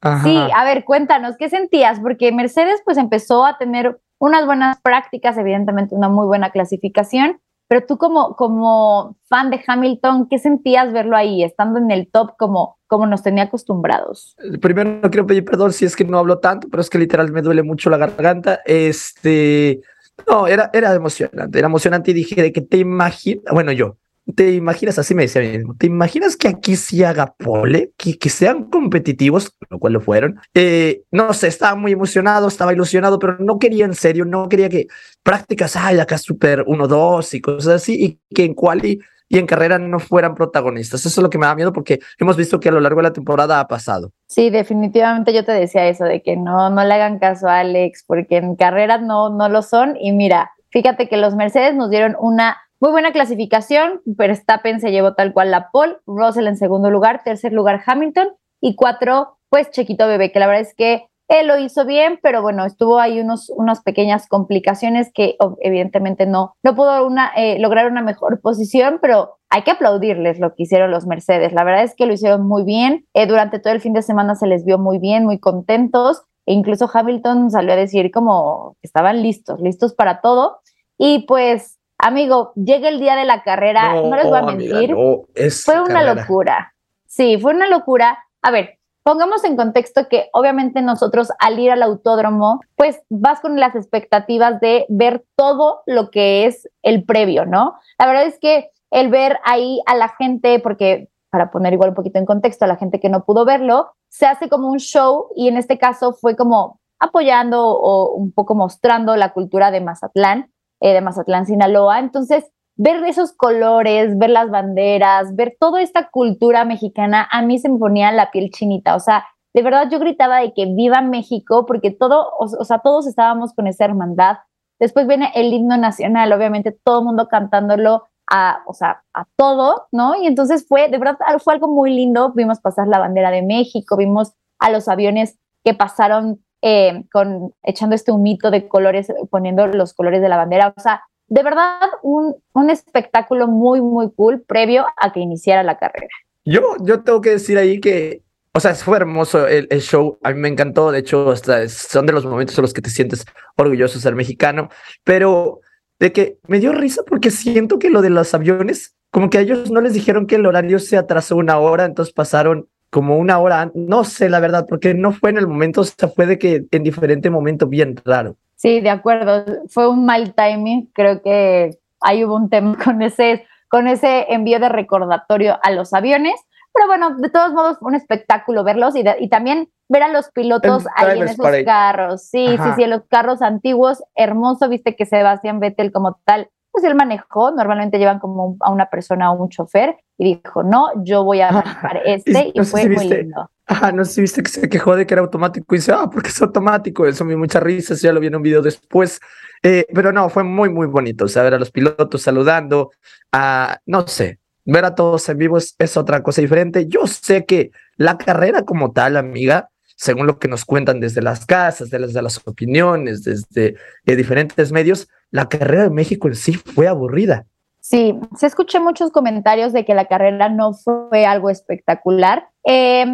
Ajá. 0.00 0.22
Sí, 0.24 0.36
a 0.54 0.64
ver, 0.64 0.84
cuéntanos, 0.84 1.36
¿qué 1.38 1.48
sentías? 1.48 1.98
Porque 2.00 2.30
Mercedes 2.30 2.82
pues 2.84 2.98
empezó 2.98 3.44
a 3.46 3.56
tener 3.58 3.98
unas 4.18 4.44
buenas 4.46 4.78
prácticas, 4.80 5.38
evidentemente 5.38 5.94
una 5.94 6.08
muy 6.08 6.26
buena 6.26 6.50
clasificación, 6.50 7.40
pero 7.68 7.84
tú 7.86 7.98
como, 7.98 8.34
como 8.34 9.16
fan 9.28 9.50
de 9.50 9.62
Hamilton, 9.64 10.26
¿qué 10.28 10.38
sentías 10.38 10.92
verlo 10.92 11.16
ahí, 11.16 11.44
estando 11.44 11.78
en 11.78 11.90
el 11.90 12.08
top 12.10 12.34
como, 12.38 12.78
como 12.86 13.06
nos 13.06 13.22
tenía 13.22 13.44
acostumbrados? 13.44 14.34
Primero 14.60 15.00
no 15.02 15.10
quiero 15.10 15.26
pedir 15.26 15.44
perdón 15.44 15.72
si 15.74 15.84
es 15.84 15.94
que 15.94 16.04
no 16.04 16.18
hablo 16.18 16.38
tanto, 16.38 16.68
pero 16.70 16.80
es 16.80 16.88
que 16.88 16.98
literal 16.98 17.30
me 17.30 17.42
duele 17.42 17.62
mucho 17.62 17.90
la 17.90 17.98
garganta. 17.98 18.60
Este, 18.64 19.82
no, 20.26 20.46
era, 20.46 20.70
era 20.72 20.94
emocionante, 20.94 21.58
era 21.58 21.66
emocionante 21.66 22.10
y 22.10 22.14
dije 22.14 22.42
de 22.42 22.52
que 22.52 22.62
te 22.62 22.78
imaginas, 22.78 23.44
bueno, 23.52 23.70
yo, 23.72 23.96
te 24.34 24.52
imaginas, 24.52 24.98
así 24.98 25.14
me 25.14 25.22
decía 25.22 25.42
mismo, 25.42 25.74
te 25.78 25.86
imaginas 25.86 26.36
que 26.36 26.48
aquí 26.48 26.76
sí 26.76 27.02
haga 27.02 27.34
pole, 27.36 27.92
que, 27.96 28.18
que 28.18 28.28
sean 28.28 28.64
competitivos, 28.64 29.56
lo 29.70 29.78
cual 29.78 29.94
lo 29.94 30.00
fueron. 30.00 30.40
Eh, 30.54 31.02
no 31.10 31.32
sé, 31.32 31.48
estaba 31.48 31.74
muy 31.76 31.92
emocionado, 31.92 32.48
estaba 32.48 32.72
ilusionado, 32.72 33.18
pero 33.18 33.38
no 33.38 33.58
quería 33.58 33.84
en 33.84 33.94
serio, 33.94 34.24
no 34.24 34.48
quería 34.48 34.68
que 34.68 34.86
prácticas, 35.22 35.76
ay, 35.76 35.98
acá 35.98 36.18
super 36.18 36.64
1-2 36.64 37.34
y 37.34 37.40
cosas 37.40 37.74
así, 37.82 38.04
y 38.04 38.34
que 38.34 38.44
en 38.44 38.54
quali 38.54 39.00
y 39.28 39.38
en 39.38 39.46
carrera 39.46 39.78
no 39.78 39.98
fueran 39.98 40.34
protagonistas. 40.34 41.04
Eso 41.04 41.20
es 41.20 41.22
lo 41.22 41.30
que 41.30 41.38
me 41.38 41.46
da 41.46 41.54
miedo 41.54 41.72
porque 41.72 41.98
hemos 42.18 42.36
visto 42.36 42.58
que 42.60 42.70
a 42.70 42.72
lo 42.72 42.80
largo 42.80 43.00
de 43.00 43.08
la 43.08 43.12
temporada 43.12 43.60
ha 43.60 43.68
pasado. 43.68 44.10
Sí, 44.26 44.50
definitivamente 44.50 45.34
yo 45.34 45.44
te 45.44 45.52
decía 45.52 45.86
eso, 45.86 46.04
de 46.04 46.22
que 46.22 46.36
no, 46.36 46.70
no 46.70 46.84
le 46.84 46.94
hagan 46.94 47.18
caso 47.18 47.46
a 47.46 47.60
Alex, 47.60 48.04
porque 48.06 48.38
en 48.38 48.56
carreras 48.56 49.02
no, 49.02 49.28
no 49.30 49.48
lo 49.48 49.62
son. 49.62 49.96
Y 50.00 50.12
mira, 50.12 50.52
fíjate 50.70 51.08
que 51.08 51.18
los 51.18 51.34
Mercedes 51.34 51.74
nos 51.74 51.90
dieron 51.90 52.16
una 52.18 52.56
muy 52.80 52.90
buena 52.90 53.12
clasificación. 53.12 54.00
Verstappen 54.04 54.80
se 54.80 54.90
llevó 54.90 55.14
tal 55.14 55.32
cual 55.32 55.50
la 55.50 55.70
pole, 55.70 55.96
Russell 56.06 56.46
en 56.46 56.56
segundo 56.56 56.90
lugar, 56.90 57.22
tercer 57.24 57.52
lugar 57.52 57.82
Hamilton 57.84 58.28
y 58.60 58.76
cuatro, 58.76 59.38
pues 59.48 59.70
Chequito 59.70 60.06
Bebé, 60.06 60.32
que 60.32 60.38
la 60.38 60.46
verdad 60.46 60.62
es 60.62 60.74
que 60.74 61.08
él 61.28 61.46
lo 61.46 61.58
hizo 61.58 61.84
bien, 61.84 62.18
pero 62.22 62.40
bueno, 62.40 62.64
estuvo 62.64 62.98
ahí 62.98 63.20
unos, 63.20 63.50
unas 63.50 63.82
pequeñas 63.82 64.26
complicaciones 64.28 65.10
que 65.12 65.36
evidentemente 65.60 66.24
no, 66.24 66.54
no 66.62 66.74
pudo 66.74 67.06
una, 67.06 67.30
eh, 67.36 67.58
lograr 67.58 67.90
una 67.90 68.00
mejor 68.00 68.40
posición, 68.40 68.98
pero 69.02 69.36
hay 69.50 69.62
que 69.62 69.72
aplaudirles 69.72 70.40
lo 70.40 70.54
que 70.54 70.62
hicieron 70.62 70.90
los 70.90 71.06
Mercedes. 71.06 71.52
La 71.52 71.64
verdad 71.64 71.84
es 71.84 71.94
que 71.94 72.06
lo 72.06 72.14
hicieron 72.14 72.46
muy 72.46 72.64
bien. 72.64 73.06
Eh, 73.12 73.26
durante 73.26 73.58
todo 73.58 73.74
el 73.74 73.80
fin 73.80 73.92
de 73.92 74.02
semana 74.02 74.34
se 74.36 74.46
les 74.46 74.64
vio 74.64 74.78
muy 74.78 74.98
bien, 74.98 75.24
muy 75.24 75.38
contentos. 75.38 76.22
E 76.46 76.54
incluso 76.54 76.90
Hamilton 76.92 77.50
salió 77.50 77.74
a 77.74 77.76
decir 77.76 78.10
como 78.10 78.76
que 78.80 78.86
estaban 78.86 79.22
listos, 79.22 79.60
listos 79.60 79.94
para 79.94 80.22
todo. 80.22 80.60
Y 80.96 81.26
pues, 81.26 81.77
amigo, 81.98 82.52
llega 82.54 82.88
el 82.88 83.00
día 83.00 83.16
de 83.16 83.24
la 83.24 83.42
carrera, 83.42 83.94
no, 83.94 84.14
les 84.14 84.26
voy 84.26 84.36
a 84.36 84.38
amiga, 84.40 84.76
mentir, 84.76 84.96
no, 84.96 85.24
fue 85.64 85.80
una 85.80 85.94
carrera. 85.94 86.14
locura. 86.14 86.74
Sí, 87.06 87.38
fue 87.38 87.54
una 87.54 87.68
locura. 87.68 88.18
A 88.42 88.50
ver, 88.50 88.78
pongamos 89.02 89.42
en 89.44 89.56
contexto 89.56 90.08
que 90.08 90.28
obviamente 90.32 90.82
nosotros 90.82 91.30
al 91.38 91.58
ir 91.58 91.70
al 91.70 91.82
autódromo, 91.82 92.60
pues 92.76 93.00
vas 93.08 93.40
con 93.40 93.58
las 93.58 93.74
expectativas 93.74 94.60
de 94.60 94.86
ver 94.88 95.24
todo 95.34 95.82
lo 95.86 96.10
que 96.10 96.46
es 96.46 96.68
el 96.82 97.04
previo, 97.04 97.46
¿no? 97.46 97.74
La 97.98 98.06
verdad 98.06 98.24
es 98.24 98.38
que 98.38 98.70
el 98.90 99.08
ver 99.08 99.38
ahí 99.44 99.80
a 99.86 99.94
la 99.94 100.10
gente, 100.10 100.60
porque 100.60 101.08
para 101.30 101.50
poner 101.50 101.72
igual 101.72 101.90
un 101.90 101.94
poquito 101.94 102.18
en 102.18 102.26
contexto 102.26 102.64
a 102.64 102.68
la 102.68 102.76
gente 102.76 103.00
que 103.00 103.08
no 103.08 103.24
pudo 103.24 103.44
verlo, 103.44 103.92
se 104.08 104.26
hace 104.26 104.48
como 104.48 104.68
un 104.68 104.78
show 104.78 105.28
y 105.34 105.48
en 105.48 105.56
este 105.56 105.78
caso 105.78 106.12
fue 106.12 106.36
como 106.36 106.80
apoyando 106.98 107.66
o 107.66 108.12
un 108.12 108.32
poco 108.32 108.54
mostrando 108.54 109.16
la 109.16 109.32
cultura 109.32 109.70
de 109.70 109.80
Mazatlán, 109.80 110.50
eh, 110.80 110.92
de 110.92 111.00
Mazatlán, 111.00 111.46
Sinaloa. 111.46 111.98
Entonces, 111.98 112.50
ver 112.76 113.04
esos 113.04 113.32
colores, 113.32 114.16
ver 114.16 114.30
las 114.30 114.50
banderas, 114.50 115.34
ver 115.34 115.56
toda 115.58 115.82
esta 115.82 116.10
cultura 116.10 116.64
mexicana, 116.64 117.28
a 117.30 117.42
mí 117.42 117.58
se 117.58 117.68
me 117.68 117.78
ponía 117.78 118.12
la 118.12 118.30
piel 118.30 118.50
chinita. 118.50 118.94
O 118.94 119.00
sea, 119.00 119.24
de 119.52 119.62
verdad 119.62 119.88
yo 119.90 119.98
gritaba 119.98 120.40
de 120.40 120.54
que 120.54 120.66
viva 120.66 121.00
México, 121.02 121.66
porque 121.66 121.90
todo, 121.90 122.30
o, 122.38 122.64
sea, 122.64 122.78
todos 122.78 123.06
estábamos 123.06 123.52
con 123.52 123.66
esa 123.66 123.84
hermandad. 123.84 124.38
Después 124.78 125.08
viene 125.08 125.32
el 125.34 125.52
himno 125.52 125.76
nacional, 125.76 126.32
obviamente 126.32 126.70
todo 126.84 127.00
el 127.00 127.06
mundo 127.06 127.26
cantándolo 127.26 128.04
a, 128.30 128.62
o 128.66 128.74
sea, 128.74 129.02
a 129.12 129.24
todo, 129.36 129.88
¿no? 129.90 130.14
Y 130.14 130.26
entonces 130.28 130.64
fue, 130.68 130.88
de 130.88 130.98
verdad, 130.98 131.16
fue 131.40 131.54
algo 131.54 131.66
muy 131.66 131.92
lindo. 131.92 132.32
Vimos 132.34 132.60
pasar 132.60 132.86
la 132.86 133.00
bandera 133.00 133.32
de 133.32 133.42
México, 133.42 133.96
vimos 133.96 134.34
a 134.60 134.70
los 134.70 134.86
aviones 134.86 135.36
que 135.64 135.74
pasaron 135.74 136.44
eh, 136.62 137.04
con, 137.12 137.54
echando 137.62 137.94
este 137.94 138.12
humito 138.12 138.50
de 138.50 138.68
colores, 138.68 139.12
poniendo 139.30 139.66
los 139.66 139.94
colores 139.94 140.20
de 140.20 140.28
la 140.28 140.36
bandera. 140.36 140.74
O 140.76 140.80
sea, 140.80 141.02
de 141.28 141.42
verdad, 141.42 141.88
un, 142.02 142.36
un 142.54 142.70
espectáculo 142.70 143.46
muy, 143.48 143.80
muy 143.80 144.10
cool 144.12 144.42
previo 144.42 144.86
a 144.96 145.12
que 145.12 145.20
iniciara 145.20 145.62
la 145.62 145.78
carrera. 145.78 146.08
Yo, 146.44 146.76
yo 146.80 147.02
tengo 147.02 147.20
que 147.20 147.30
decir 147.30 147.58
ahí 147.58 147.80
que, 147.80 148.22
o 148.54 148.60
sea, 148.60 148.74
fue 148.74 148.96
hermoso 148.96 149.46
el, 149.46 149.68
el, 149.70 149.80
show, 149.82 150.18
a 150.22 150.32
mí 150.32 150.40
me 150.40 150.48
encantó, 150.48 150.90
de 150.90 151.00
hecho, 151.00 151.30
hasta 151.30 151.68
son 151.68 152.06
de 152.06 152.12
los 152.12 152.24
momentos 152.24 152.56
en 152.56 152.62
los 152.62 152.72
que 152.72 152.80
te 152.80 152.90
sientes 152.90 153.24
orgulloso 153.56 153.98
de 153.98 154.02
ser 154.02 154.14
mexicano, 154.14 154.70
pero 155.04 155.60
de 155.98 156.12
que 156.12 156.38
me 156.46 156.60
dio 156.60 156.72
risa 156.72 157.02
porque 157.06 157.30
siento 157.30 157.78
que 157.78 157.90
lo 157.90 158.00
de 158.00 158.10
los 158.10 158.32
aviones, 158.32 158.96
como 159.10 159.28
que 159.30 159.38
a 159.38 159.40
ellos 159.42 159.70
no 159.70 159.80
les 159.80 159.92
dijeron 159.92 160.26
que 160.26 160.36
el 160.36 160.46
horario 160.46 160.78
se 160.78 160.96
atrasó 160.96 161.36
una 161.36 161.58
hora, 161.58 161.84
entonces 161.84 162.14
pasaron 162.14 162.68
como 162.90 163.18
una 163.18 163.38
hora, 163.38 163.70
no 163.74 164.04
sé 164.04 164.28
la 164.28 164.40
verdad, 164.40 164.66
porque 164.68 164.94
no 164.94 165.12
fue 165.12 165.30
en 165.30 165.38
el 165.38 165.46
momento, 165.46 165.82
o 165.82 165.84
sea, 165.84 166.08
fue 166.08 166.26
de 166.26 166.38
que 166.38 166.66
en 166.70 166.82
diferente 166.82 167.30
momento 167.30 167.66
bien 167.66 167.96
raro. 168.04 168.36
Sí, 168.56 168.80
de 168.80 168.90
acuerdo, 168.90 169.44
fue 169.68 169.88
un 169.88 170.04
mal 170.04 170.34
timing, 170.34 170.90
creo 170.92 171.22
que 171.22 171.78
ahí 172.00 172.24
hubo 172.24 172.36
un 172.36 172.48
tema 172.48 172.76
con 172.84 173.02
ese, 173.02 173.46
con 173.68 173.86
ese 173.86 174.26
envío 174.32 174.58
de 174.58 174.68
recordatorio 174.68 175.58
a 175.62 175.70
los 175.70 175.92
aviones, 175.92 176.34
pero 176.72 176.86
bueno, 176.86 177.16
de 177.16 177.30
todos 177.30 177.52
modos, 177.52 177.78
un 177.80 177.94
espectáculo 177.94 178.64
verlos 178.64 178.94
y, 178.96 179.02
de, 179.02 179.16
y 179.20 179.28
también 179.28 179.68
ver 179.88 180.02
a 180.02 180.08
los 180.08 180.30
pilotos 180.30 180.86
ahí 180.96 181.18
en 181.18 181.24
esos 181.24 181.38
parade. 181.38 181.64
carros. 181.64 182.22
Sí, 182.22 182.46
Ajá. 182.46 182.64
sí, 182.64 182.70
sí, 182.76 182.82
en 182.84 182.90
los 182.90 183.02
carros 183.08 183.42
antiguos, 183.42 184.02
hermoso, 184.14 184.68
viste 184.68 184.94
que 184.94 185.06
Sebastián 185.06 185.60
Vettel 185.60 185.92
como 185.92 186.20
tal, 186.24 186.50
pues 186.70 186.84
él 186.84 186.94
manejó, 186.94 187.50
normalmente 187.50 187.98
llevan 187.98 188.18
como 188.18 188.56
a 188.60 188.70
una 188.70 188.86
persona 188.90 189.32
o 189.32 189.42
un 189.42 189.48
chofer, 189.48 189.96
y 190.18 190.34
dijo, 190.34 190.62
no, 190.62 190.88
yo 191.04 191.22
voy 191.24 191.40
a 191.40 191.52
manejar 191.52 192.02
este, 192.04 192.50
y, 192.52 192.58
no 192.58 192.64
fue 192.64 192.82
si 192.82 192.88
muy 192.88 192.98
viste, 192.98 193.22
lindo. 193.22 193.50
Ajá, 193.66 193.92
no 193.92 194.04
sé 194.04 194.12
si 194.14 194.20
viste 194.22 194.42
que 194.42 194.50
se 194.50 194.68
quejó 194.68 194.96
de 194.96 195.06
que 195.06 195.14
era 195.14 195.22
automático 195.22 195.74
y 195.74 195.78
dice, 195.78 195.92
ah, 195.92 196.10
porque 196.12 196.30
es 196.30 196.42
automático, 196.42 197.06
eso 197.06 197.24
me 197.24 197.30
dio 197.30 197.38
mucha 197.38 197.60
risa, 197.60 197.94
ya 197.94 198.12
lo 198.12 198.20
vi 198.20 198.26
en 198.26 198.36
un 198.36 198.42
video 198.42 198.60
después, 198.60 199.20
eh, 199.62 199.86
pero 199.94 200.12
no, 200.12 200.28
fue 200.28 200.42
muy, 200.42 200.68
muy 200.68 200.86
bonito, 200.86 201.26
o 201.26 201.28
sea, 201.28 201.44
ver 201.44 201.54
a 201.54 201.58
los 201.58 201.70
pilotos 201.70 202.22
saludando, 202.22 202.90
a, 203.32 203.78
no 203.86 204.06
sé, 204.08 204.38
ver 204.64 204.84
a 204.84 204.94
todos 204.94 205.28
en 205.28 205.38
vivo 205.38 205.56
es, 205.56 205.74
es 205.78 205.96
otra 205.96 206.22
cosa 206.22 206.42
diferente. 206.42 206.86
Yo 206.86 207.06
sé 207.06 207.46
que 207.46 207.70
la 207.96 208.18
carrera 208.18 208.62
como 208.62 208.92
tal, 208.92 209.16
amiga, 209.16 209.70
según 209.96 210.26
lo 210.26 210.38
que 210.38 210.46
nos 210.46 210.64
cuentan 210.64 211.00
desde 211.00 211.22
las 211.22 211.46
casas, 211.46 211.90
desde 211.90 212.22
las 212.22 212.40
opiniones, 212.46 213.24
desde 213.24 213.76
eh, 214.06 214.16
diferentes 214.16 214.70
medios, 214.70 215.08
la 215.30 215.48
carrera 215.48 215.84
de 215.84 215.90
México 215.90 216.28
en 216.28 216.36
sí 216.36 216.54
fue 216.54 216.86
aburrida. 216.86 217.46
Sí, 217.90 218.14
se 218.36 218.46
escuché 218.46 218.80
muchos 218.80 219.10
comentarios 219.10 219.72
de 219.72 219.86
que 219.86 219.94
la 219.94 220.04
carrera 220.04 220.50
no 220.50 220.74
fue 220.74 221.24
algo 221.24 221.48
espectacular. 221.48 222.50
Eh, 222.62 223.06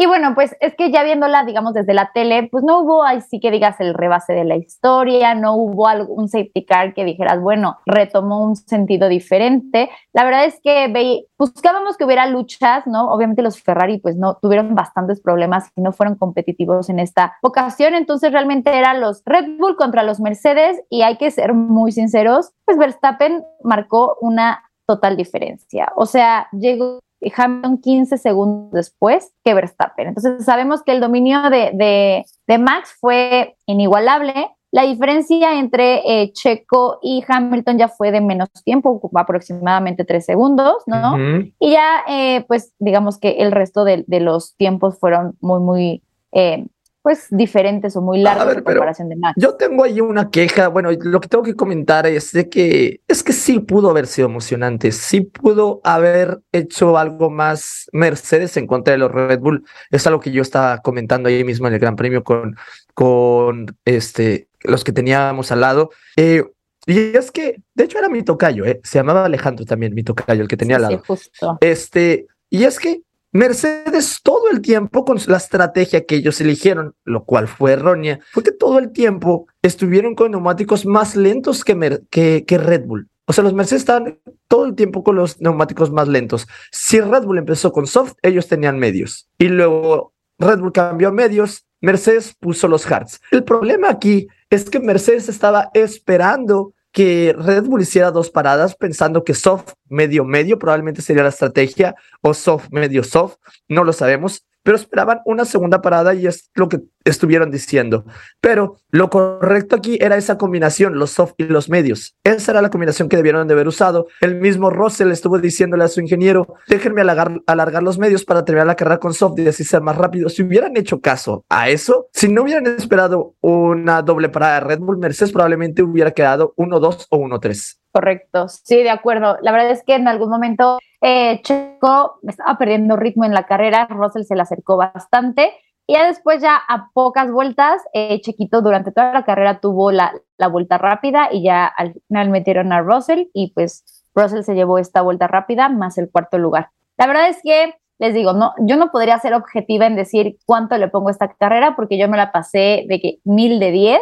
y 0.00 0.06
bueno, 0.06 0.34
pues 0.34 0.56
es 0.60 0.74
que 0.76 0.90
ya 0.90 1.02
viéndola, 1.02 1.44
digamos, 1.44 1.74
desde 1.74 1.92
la 1.92 2.10
tele, 2.14 2.48
pues 2.50 2.64
no 2.64 2.80
hubo 2.80 3.04
así 3.04 3.38
que 3.38 3.50
digas 3.50 3.78
el 3.80 3.92
rebase 3.92 4.32
de 4.32 4.46
la 4.46 4.56
historia, 4.56 5.34
no 5.34 5.56
hubo 5.56 5.88
algún 5.88 6.26
safety 6.26 6.64
car 6.64 6.94
que 6.94 7.04
dijeras, 7.04 7.38
bueno, 7.38 7.80
retomó 7.84 8.42
un 8.42 8.56
sentido 8.56 9.10
diferente. 9.10 9.90
La 10.14 10.24
verdad 10.24 10.46
es 10.46 10.58
que 10.64 11.26
buscábamos 11.36 11.98
que 11.98 12.06
hubiera 12.06 12.26
luchas, 12.28 12.86
¿no? 12.86 13.12
Obviamente 13.12 13.42
los 13.42 13.62
Ferrari 13.62 13.98
pues 13.98 14.16
no 14.16 14.38
tuvieron 14.40 14.74
bastantes 14.74 15.20
problemas 15.20 15.70
y 15.76 15.82
no 15.82 15.92
fueron 15.92 16.16
competitivos 16.16 16.88
en 16.88 16.98
esta 16.98 17.36
ocasión, 17.42 17.92
entonces 17.92 18.32
realmente 18.32 18.74
eran 18.74 19.02
los 19.02 19.22
Red 19.26 19.58
Bull 19.58 19.76
contra 19.76 20.02
los 20.02 20.18
Mercedes 20.18 20.80
y 20.88 21.02
hay 21.02 21.18
que 21.18 21.30
ser 21.30 21.52
muy 21.52 21.92
sinceros, 21.92 22.54
pues 22.64 22.78
Verstappen 22.78 23.44
marcó 23.62 24.16
una 24.22 24.64
total 24.86 25.18
diferencia. 25.18 25.92
O 25.94 26.06
sea, 26.06 26.48
llegó 26.52 27.00
Hamilton 27.36 27.78
15 27.78 28.18
segundos 28.18 28.72
después 28.72 29.32
que 29.44 29.54
Verstappen. 29.54 30.08
Entonces 30.08 30.44
sabemos 30.44 30.82
que 30.82 30.92
el 30.92 31.00
dominio 31.00 31.42
de, 31.50 31.70
de, 31.74 32.24
de 32.46 32.58
Max 32.58 32.96
fue 33.00 33.56
inigualable. 33.66 34.50
La 34.72 34.82
diferencia 34.82 35.58
entre 35.58 36.22
eh, 36.22 36.32
Checo 36.32 36.98
y 37.02 37.24
Hamilton 37.26 37.78
ya 37.78 37.88
fue 37.88 38.12
de 38.12 38.20
menos 38.20 38.48
tiempo, 38.64 39.10
aproximadamente 39.14 40.04
tres 40.04 40.24
segundos, 40.24 40.84
¿no? 40.86 41.14
Uh 41.14 41.16
-huh. 41.16 41.54
Y 41.58 41.72
ya, 41.72 42.04
eh, 42.08 42.44
pues, 42.46 42.72
digamos 42.78 43.18
que 43.18 43.30
el 43.40 43.50
resto 43.50 43.84
de, 43.84 44.04
de, 44.06 44.20
los 44.20 44.56
tiempos 44.56 44.98
fueron 44.98 45.36
muy, 45.40 45.60
muy 45.60 46.02
eh, 46.32 46.66
pues 47.02 47.28
diferentes 47.30 47.96
o 47.96 48.02
muy 48.02 48.20
largos 48.20 48.46
ver, 48.46 48.58
en 48.58 48.64
comparación 48.64 49.08
de 49.08 49.16
Max. 49.16 49.34
Yo 49.40 49.54
tengo 49.54 49.84
ahí 49.84 50.00
una 50.00 50.30
queja, 50.30 50.68
bueno, 50.68 50.90
lo 50.92 51.20
que 51.20 51.28
tengo 51.28 51.42
que 51.42 51.56
comentar 51.56 52.06
es 52.06 52.32
de 52.32 52.48
que 52.48 53.00
es 53.08 53.22
que 53.22 53.32
sí 53.32 53.60
pudo 53.60 53.90
haber 53.90 54.06
sido 54.06 54.28
emocionante, 54.28 54.92
sí 54.92 55.22
pudo 55.22 55.80
haber 55.82 56.40
hecho 56.52 56.98
algo 56.98 57.30
más 57.30 57.88
Mercedes 57.92 58.56
en 58.56 58.66
contra 58.66 58.92
de 58.92 58.98
los 58.98 59.10
Red 59.10 59.40
Bull, 59.40 59.64
es 59.90 60.06
algo 60.06 60.20
que 60.20 60.30
yo 60.30 60.42
estaba 60.42 60.78
comentando 60.78 61.28
ahí 61.28 61.42
mismo 61.42 61.68
en 61.68 61.74
el 61.74 61.80
Gran 61.80 61.96
Premio 61.96 62.22
con, 62.22 62.56
con 62.92 63.66
este, 63.84 64.48
los 64.60 64.84
que 64.84 64.92
teníamos 64.92 65.52
al 65.52 65.60
lado. 65.60 65.90
Eh, 66.16 66.44
y 66.86 67.16
es 67.16 67.30
que, 67.30 67.62
de 67.74 67.84
hecho, 67.84 67.98
era 67.98 68.08
mi 68.08 68.22
tocayo, 68.22 68.64
eh, 68.64 68.80
se 68.82 68.98
llamaba 68.98 69.24
Alejandro 69.24 69.64
también, 69.64 69.94
mi 69.94 70.02
tocayo, 70.02 70.42
el 70.42 70.48
que 70.48 70.56
tenía 70.56 70.76
sí, 70.76 70.82
al 70.84 70.90
lado. 70.90 71.02
Sí, 71.02 71.04
justo. 71.06 71.58
Este, 71.60 72.26
y 72.48 72.64
es 72.64 72.78
que 72.78 73.02
Mercedes 73.32 74.20
todo 74.22 74.50
el 74.50 74.60
tiempo 74.60 75.04
con 75.04 75.18
la 75.26 75.36
estrategia 75.36 76.04
que 76.04 76.16
ellos 76.16 76.40
eligieron, 76.40 76.94
lo 77.04 77.24
cual 77.24 77.46
fue 77.46 77.72
errónea, 77.72 78.18
fue 78.32 78.42
que 78.42 78.52
todo 78.52 78.78
el 78.78 78.90
tiempo 78.90 79.46
estuvieron 79.62 80.14
con 80.14 80.32
neumáticos 80.32 80.84
más 80.84 81.14
lentos 81.14 81.64
que, 81.64 82.44
Red 82.48 82.86
Bull. 82.86 83.08
O 83.26 83.32
sea, 83.32 83.44
los 83.44 83.54
Mercedes 83.54 83.82
estaban 83.82 84.18
todo 84.48 84.66
el 84.66 84.74
tiempo 84.74 85.04
con 85.04 85.14
los 85.14 85.40
neumáticos 85.40 85.92
más 85.92 86.08
lentos. 86.08 86.48
Si 86.72 87.00
Red 87.00 87.22
Bull 87.22 87.38
empezó 87.38 87.70
con 87.70 87.86
soft, 87.86 88.14
ellos 88.22 88.48
tenían 88.48 88.78
medios. 88.80 89.28
Y 89.38 89.48
luego 89.48 90.12
Red 90.38 90.58
Bull 90.58 90.72
cambió 90.72 91.08
a 91.08 91.12
medios, 91.12 91.66
Mercedes 91.80 92.34
puso 92.38 92.66
los 92.66 92.84
hards. 92.90 93.20
El 93.30 93.44
problema 93.44 93.90
aquí 93.90 94.26
es 94.50 94.68
que 94.68 94.80
Mercedes 94.80 95.28
estaba 95.28 95.70
esperando 95.74 96.74
que 96.92 97.34
Red 97.38 97.64
Bull 97.64 97.82
hiciera 97.82 98.10
dos 98.10 98.30
paradas 98.30 98.74
pensando 98.74 99.24
que 99.24 99.34
soft 99.34 99.74
medio 99.88 100.24
medio 100.24 100.58
probablemente 100.58 101.02
sería 101.02 101.22
la 101.22 101.28
estrategia 101.28 101.94
o 102.20 102.34
soft 102.34 102.68
medio 102.70 103.04
soft, 103.04 103.36
no 103.68 103.84
lo 103.84 103.92
sabemos, 103.92 104.44
pero 104.62 104.76
esperaban 104.76 105.20
una 105.24 105.44
segunda 105.44 105.82
parada 105.82 106.14
y 106.14 106.26
es 106.26 106.50
lo 106.54 106.68
que 106.68 106.80
estuvieron 107.04 107.50
diciendo. 107.50 108.04
Pero 108.40 108.76
lo 108.90 109.10
correcto 109.10 109.76
aquí 109.76 109.98
era 110.00 110.16
esa 110.16 110.38
combinación, 110.38 110.98
los 110.98 111.10
soft 111.10 111.34
y 111.38 111.44
los 111.44 111.68
medios. 111.68 112.16
Esa 112.24 112.52
era 112.52 112.62
la 112.62 112.70
combinación 112.70 113.08
que 113.08 113.16
debieron 113.16 113.46
de 113.48 113.54
haber 113.54 113.68
usado. 113.68 114.06
El 114.20 114.36
mismo 114.36 114.70
Russell 114.70 115.10
estuvo 115.10 115.38
diciéndole 115.38 115.84
a 115.84 115.88
su 115.88 116.00
ingeniero, 116.00 116.54
déjenme 116.68 117.00
alargar, 117.00 117.40
alargar 117.46 117.82
los 117.82 117.98
medios 117.98 118.24
para 118.24 118.44
terminar 118.44 118.66
la 118.66 118.76
carrera 118.76 118.98
con 118.98 119.14
soft 119.14 119.38
y 119.38 119.48
así 119.48 119.64
ser 119.64 119.82
más 119.82 119.96
rápido. 119.96 120.28
Si 120.28 120.42
hubieran 120.42 120.76
hecho 120.76 121.00
caso 121.00 121.44
a 121.48 121.68
eso, 121.70 122.08
si 122.12 122.28
no 122.28 122.42
hubieran 122.42 122.66
esperado 122.66 123.34
una 123.40 124.02
doble 124.02 124.28
parada 124.28 124.54
de 124.54 124.60
Red 124.60 124.80
Bull, 124.80 124.98
Mercedes 124.98 125.32
probablemente 125.32 125.82
hubiera 125.82 126.10
quedado 126.10 126.54
1-2 126.56 127.06
o 127.10 127.18
1-3. 127.18 127.78
Correcto, 127.92 128.46
sí, 128.48 128.82
de 128.82 128.90
acuerdo. 128.90 129.36
La 129.42 129.52
verdad 129.52 129.70
es 129.70 129.82
que 129.84 129.94
en 129.94 130.06
algún 130.06 130.30
momento 130.30 130.78
eh, 131.00 131.40
Checo 131.42 132.18
estaba 132.26 132.58
perdiendo 132.58 132.96
ritmo 132.96 133.24
en 133.24 133.34
la 133.34 133.46
carrera, 133.46 133.86
Russell 133.90 134.24
se 134.24 134.34
le 134.34 134.42
acercó 134.42 134.76
bastante 134.76 135.52
y 135.86 135.94
ya 135.94 136.06
después 136.06 136.40
ya 136.40 136.56
a 136.68 136.90
pocas 136.92 137.32
vueltas, 137.32 137.82
eh, 137.94 138.20
Chequito 138.20 138.62
durante 138.62 138.92
toda 138.92 139.12
la 139.12 139.24
carrera 139.24 139.60
tuvo 139.60 139.90
la, 139.90 140.12
la, 140.38 140.48
vuelta 140.48 140.78
rápida 140.78 141.28
y 141.32 141.42
ya 141.42 141.66
al 141.66 141.94
final 142.06 142.30
metieron 142.30 142.72
a 142.72 142.80
Russell 142.80 143.26
y 143.32 143.52
pues 143.52 144.04
Russell 144.14 144.42
se 144.42 144.54
llevó 144.54 144.78
esta 144.78 145.02
vuelta 145.02 145.26
rápida 145.26 145.68
más 145.68 145.98
el 145.98 146.10
cuarto 146.10 146.38
lugar. 146.38 146.70
La 146.96 147.06
verdad 147.06 147.28
es 147.28 147.38
que 147.42 147.74
les 147.98 148.14
digo, 148.14 148.32
no, 148.32 148.54
yo 148.60 148.76
no 148.76 148.90
podría 148.90 149.18
ser 149.18 149.34
objetiva 149.34 149.86
en 149.86 149.96
decir 149.96 150.38
cuánto 150.46 150.76
le 150.78 150.88
pongo 150.88 151.08
a 151.08 151.10
esta 151.12 151.28
carrera 151.28 151.76
porque 151.76 151.98
yo 151.98 152.08
me 152.08 152.16
la 152.16 152.32
pasé 152.32 152.84
de 152.88 153.00
que 153.00 153.18
mil 153.24 153.58
de 153.58 153.70
diez 153.72 154.00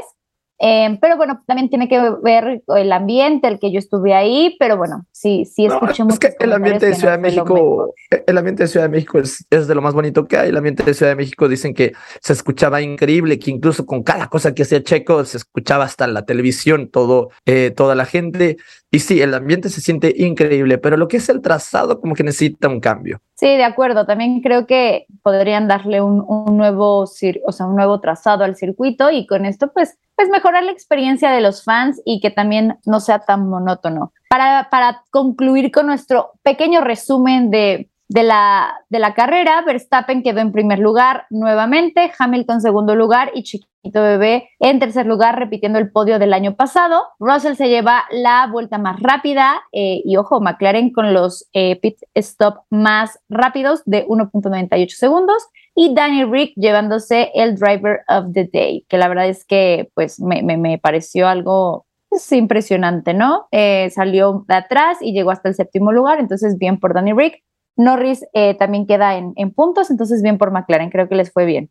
Eh, 0.60 0.98
pero 1.00 1.16
bueno, 1.16 1.42
también 1.46 1.68
tiene 1.68 1.88
que 1.88 2.00
ver 2.22 2.62
el 2.66 2.92
ambiente, 2.92 3.46
el 3.46 3.60
que 3.60 3.70
yo 3.70 3.78
estuve 3.78 4.12
ahí, 4.12 4.56
pero 4.58 4.76
bueno, 4.76 5.06
sí, 5.12 5.44
sí 5.44 5.66
escuché 5.66 6.02
no, 6.02 6.10
Es 6.10 6.18
que 6.18 6.34
el 6.40 6.52
ambiente 6.52 6.86
de 6.86 6.94
Ciudad 6.94 7.12
de 7.12 7.18
México, 7.18 7.94
el 8.26 8.38
ambiente 8.38 8.64
de 8.64 8.68
Ciudad 8.68 8.86
de 8.86 8.90
México 8.90 9.20
es, 9.20 9.46
es, 9.50 9.68
de 9.68 9.74
lo 9.76 9.82
más 9.82 9.94
bonito 9.94 10.26
que 10.26 10.36
hay. 10.36 10.48
El 10.48 10.56
ambiente 10.56 10.82
de 10.82 10.94
Ciudad 10.94 11.12
de 11.12 11.16
México 11.16 11.48
dicen 11.48 11.74
que 11.74 11.92
se 12.20 12.32
escuchaba 12.32 12.82
increíble, 12.82 13.38
que 13.38 13.52
incluso 13.52 13.86
con 13.86 14.02
cada 14.02 14.28
cosa 14.28 14.52
que 14.52 14.62
hacía 14.62 14.82
Checo 14.82 15.24
se 15.24 15.36
escuchaba 15.36 15.84
hasta 15.84 16.08
la 16.08 16.24
televisión, 16.24 16.88
todo, 16.88 17.30
eh, 17.46 17.70
toda 17.70 17.94
la 17.94 18.04
gente. 18.04 18.56
Y 18.90 18.98
sí, 18.98 19.20
el 19.20 19.34
ambiente 19.34 19.68
se 19.68 19.80
siente 19.80 20.12
increíble, 20.16 20.78
pero 20.78 20.96
lo 20.96 21.06
que 21.06 21.18
es 21.18 21.28
el 21.28 21.40
trazado 21.40 22.00
como 22.00 22.14
que 22.14 22.24
necesita 22.24 22.68
un 22.68 22.80
cambio. 22.80 23.20
Sí, 23.34 23.46
de 23.46 23.64
acuerdo. 23.64 24.06
También 24.06 24.40
creo 24.40 24.66
que 24.66 25.06
podrían 25.22 25.68
darle 25.68 26.00
un, 26.00 26.24
un 26.26 26.56
nuevo, 26.56 27.02
o 27.02 27.06
sea, 27.06 27.66
un 27.66 27.76
nuevo 27.76 28.00
trazado 28.00 28.42
al 28.42 28.56
circuito 28.56 29.12
y 29.12 29.26
con 29.26 29.46
esto, 29.46 29.70
pues, 29.72 29.98
pues 30.18 30.30
mejorar 30.30 30.64
la 30.64 30.72
experiencia 30.72 31.30
de 31.30 31.40
los 31.40 31.62
fans 31.62 32.02
y 32.04 32.20
que 32.20 32.30
también 32.30 32.76
no 32.84 32.98
sea 32.98 33.20
tan 33.20 33.48
monótono. 33.48 34.12
Para, 34.28 34.68
para 34.68 35.04
concluir 35.10 35.70
con 35.70 35.86
nuestro 35.86 36.32
pequeño 36.42 36.80
resumen 36.80 37.50
de 37.50 37.88
de 38.08 38.22
la, 38.22 38.84
de 38.88 38.98
la 38.98 39.14
carrera, 39.14 39.62
Verstappen 39.62 40.22
quedó 40.22 40.40
en 40.40 40.50
primer 40.50 40.78
lugar 40.78 41.26
nuevamente, 41.30 42.10
Hamilton 42.18 42.62
segundo 42.62 42.94
lugar 42.94 43.30
y 43.34 43.42
Chiquito 43.42 44.02
Bebé 44.02 44.48
en 44.60 44.78
tercer 44.78 45.06
lugar, 45.06 45.38
repitiendo 45.38 45.78
el 45.78 45.92
podio 45.92 46.18
del 46.18 46.32
año 46.32 46.56
pasado. 46.56 47.02
Russell 47.18 47.54
se 47.54 47.68
lleva 47.68 48.04
la 48.10 48.48
vuelta 48.50 48.78
más 48.78 48.98
rápida 49.00 49.62
eh, 49.72 50.00
y 50.04 50.16
ojo, 50.16 50.40
McLaren 50.40 50.90
con 50.90 51.12
los 51.12 51.48
eh, 51.52 51.76
pit 51.76 51.98
stop 52.14 52.60
más 52.70 53.18
rápidos 53.28 53.82
de 53.84 54.06
1.98 54.06 54.88
segundos 54.88 55.46
y 55.80 55.94
Danny 55.94 56.24
Rick 56.24 56.54
llevándose 56.56 57.30
el 57.34 57.54
Driver 57.54 58.00
of 58.08 58.32
the 58.32 58.50
Day, 58.52 58.84
que 58.88 58.98
la 58.98 59.06
verdad 59.06 59.28
es 59.28 59.44
que 59.44 59.88
pues 59.94 60.18
me, 60.18 60.42
me, 60.42 60.76
pareció 60.78 61.28
algo 61.28 61.86
pues, 62.08 62.32
impresionante, 62.32 63.14
¿no? 63.14 63.46
Eh, 63.52 63.88
salió 63.94 64.44
de 64.48 64.56
atrás 64.56 64.98
y 65.00 65.12
llegó 65.12 65.30
hasta 65.30 65.48
el 65.48 65.54
séptimo 65.54 65.92
lugar, 65.92 66.18
entonces 66.18 66.58
bien 66.58 66.80
por 66.80 66.94
Danny 66.94 67.12
Rick. 67.12 67.44
Norris 67.76 68.24
eh, 68.32 68.56
también 68.58 68.88
queda 68.88 69.16
en, 69.18 69.52
puntos, 69.52 69.92
entonces 69.92 70.20
bien 70.20 70.36
por 70.36 70.50
McLaren, 70.50 70.90
creo 70.90 71.08
que 71.08 71.14
les 71.14 71.32
fue 71.32 71.46
bien. 71.46 71.70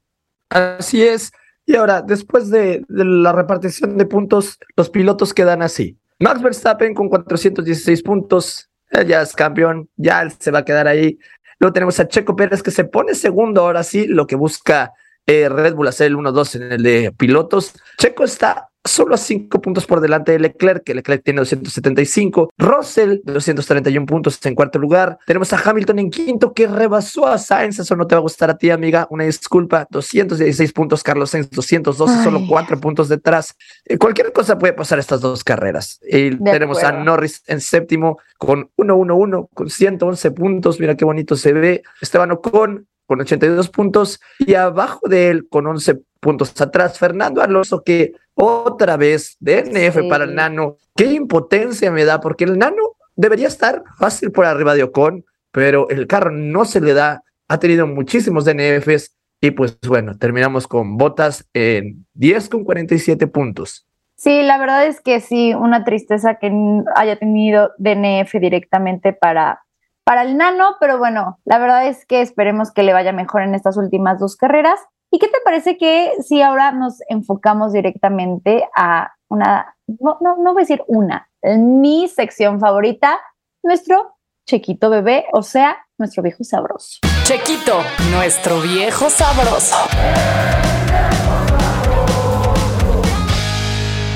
Así 0.52 1.04
es. 1.04 1.34
Y 1.66 1.76
ahora, 1.76 2.02
después 2.02 2.50
de, 2.50 2.86
la 2.88 3.34
repartición 3.34 3.98
de 3.98 4.06
puntos, 4.06 4.58
los 4.78 4.90
pilotos 4.90 5.34
quedan 5.34 5.62
así. 5.62 6.00
Max 6.20 6.42
Verstappen 6.42 6.94
con 6.94 7.10
416 7.10 8.04
puntos, 8.04 8.70
ya 9.06 9.22
es 9.22 9.36
campeón, 9.36 9.90
ya 9.98 10.30
se 10.30 10.50
va 10.50 10.60
a 10.60 10.66
quedar 10.66 10.88
ahí. 10.88 11.20
Luego 11.60 11.74
tenemos 11.74 12.00
a 12.00 12.08
Checo 12.08 12.36
Pérez 12.36 12.62
que 12.62 12.72
se 12.72 12.84
pone 12.84 13.16
segundo, 13.16 13.62
ahora 13.62 13.84
sí, 13.84 14.08
lo 14.08 14.28
que 14.28 14.36
busca 14.36 14.94
eh, 15.26 15.50
Red 15.50 15.76
Bull 15.76 15.88
hacer 15.88 16.08
el 16.08 16.18
1-2 16.18 16.56
en 16.56 16.72
el 16.72 16.84
de 16.84 17.12
pilotos. 17.12 17.74
Checo 17.98 18.24
está 18.24 18.70
solo 18.88 19.15
a 19.15 19.17
cinco 19.17 19.62
puntos 19.62 19.86
por 19.86 20.01
delante 20.01 20.32
de 20.32 20.39
Leclerc, 20.39 20.84
que 20.84 20.94
Leclerc 20.94 21.24
tiene 21.24 21.39
275. 21.39 22.51
Russell, 22.58 23.20
231 23.24 24.06
puntos 24.06 24.44
en 24.46 24.56
cuarto 24.56 24.79
lugar. 24.79 25.17
Tenemos 25.25 25.51
a 25.53 25.58
Hamilton 25.58 26.00
en 26.00 26.10
quinto, 26.10 26.53
que 26.53 26.67
rebasó 26.67 27.27
a 27.27 27.38
Sainz. 27.38 27.79
Eso 27.79 27.96
no 27.96 28.08
te 28.08 28.15
va 28.15 28.20
a 28.20 28.22
gustar 28.22 28.50
a 28.50 28.58
ti, 28.58 28.70
amiga. 28.70 29.08
Una 29.10 29.25
disculpa. 29.25 29.88
216 29.89 30.74
puntos, 30.74 31.03
Carlos 31.03 31.29
Sainz, 31.29 31.50
212, 31.50 32.24
solo 32.24 32.41
cuatro 32.48 32.79
puntos 32.79 33.10
detrás. 33.10 33.56
Eh, 33.86 33.98
cualquier 33.98 34.32
cosa 34.32 34.58
puede 34.58 34.74
pasar 34.74 35.00
estas 35.00 35.22
dos 35.22 35.44
carreras. 35.44 36.00
Y 36.10 36.36
tenemos 36.38 36.84
a 36.84 36.91
Norris 36.91 37.44
en 37.48 37.62
séptimo 37.62 38.20
con 38.38 38.70
1-1-1, 38.77 39.50
con 39.53 39.70
111 39.70 40.32
puntos. 40.32 40.79
Mira 40.79 40.96
qué 40.96 41.06
bonito 41.06 41.36
se 41.36 41.53
ve. 41.53 41.84
Esteban 42.01 42.32
Ocon 42.32 42.88
con 43.08 43.22
82 43.22 43.70
puntos 43.70 44.20
y 44.38 44.53
abajo 44.53 45.08
de 45.08 45.29
él 45.29 45.48
con 45.50 45.65
11 45.65 46.01
puntos 46.20 46.60
atrás. 46.62 47.00
Fernando 47.00 47.41
Alonso 47.41 47.84
que 47.84 48.13
otra 48.38 48.98
vez 48.98 49.36
DNF 49.39 50.08
para 50.10 50.24
el 50.24 50.36
Nano. 50.36 50.77
Qué 50.96 51.06
impotencia 51.06 51.91
me 51.91 52.06
da 52.06 52.22
porque 52.22 52.46
el 52.46 52.58
Nano 52.58 52.96
debería 53.15 53.48
estar 53.48 53.84
fácil 53.98 54.32
por 54.32 54.46
arriba 54.46 54.75
de 54.75 54.84
Ocon, 54.84 55.25
pero 55.51 55.89
el 55.89 56.08
carro 56.08 56.32
no 56.32 56.63
se 56.65 56.79
le 56.79 56.94
da. 56.94 57.24
Ha 57.48 57.60
tenido 57.60 57.88
muchísimos 57.88 58.46
DNFs 58.46 59.17
y 59.41 59.51
pues 59.51 59.77
bueno, 59.88 60.17
terminamos 60.17 60.67
con 60.67 60.98
botas 60.98 61.48
en 61.53 62.06
10 62.13 62.50
con 62.50 62.63
47 62.63 63.27
puntos. 63.27 63.88
Sí, 64.15 64.41
la 64.44 64.58
verdad 64.58 64.86
es 64.88 65.01
que 65.01 65.20
sí, 65.20 65.53
una 65.53 65.84
tristeza 65.84 66.36
que 66.36 66.51
haya 66.96 67.17
tenido 67.17 67.72
DNF 67.77 68.34
directamente 68.39 69.13
para 69.13 69.62
para 70.08 70.22
el 70.22 70.38
nano, 70.38 70.77
pero 70.79 70.98
bueno, 70.98 71.38
la 71.44 71.60
verdad 71.60 71.89
es 71.89 72.06
que 72.06 72.22
esperemos 72.22 72.72
que 72.72 72.82
le 72.82 72.94
vaya 72.94 73.12
mejor 73.12 73.41
en 73.41 73.53
estas 73.53 73.75
últimas 73.75 74.22
dos 74.22 74.38
carreras. 74.38 74.79
¿Y 75.10 75.20
qué 75.20 75.28
te 75.28 75.40
parece 75.44 75.78
que 75.78 76.12
si 76.22 76.42
ahora 76.42 76.74
nos 76.74 77.00
enfocamos 77.08 77.72
directamente 77.72 78.68
a 78.75 79.14
una, 79.29 79.75
no, 79.88 80.18
no, 80.20 80.36
no 80.38 80.53
voy 80.53 80.62
a 80.62 80.66
decir 80.66 80.84
una, 80.88 81.29
mi 81.42 82.10
sección 82.10 82.60
favorita, 82.60 83.18
nuestro 83.64 84.18
Chequito 84.46 84.90
bebé, 84.90 85.25
o 85.34 85.44
sea, 85.44 85.77
nuestro 85.98 86.24
viejo 86.24 86.44
sabroso. 86.44 87.00
Chequito, 87.24 87.81
nuestro 88.12 88.62
viejo 88.62 89.10
sabroso. 89.10 89.75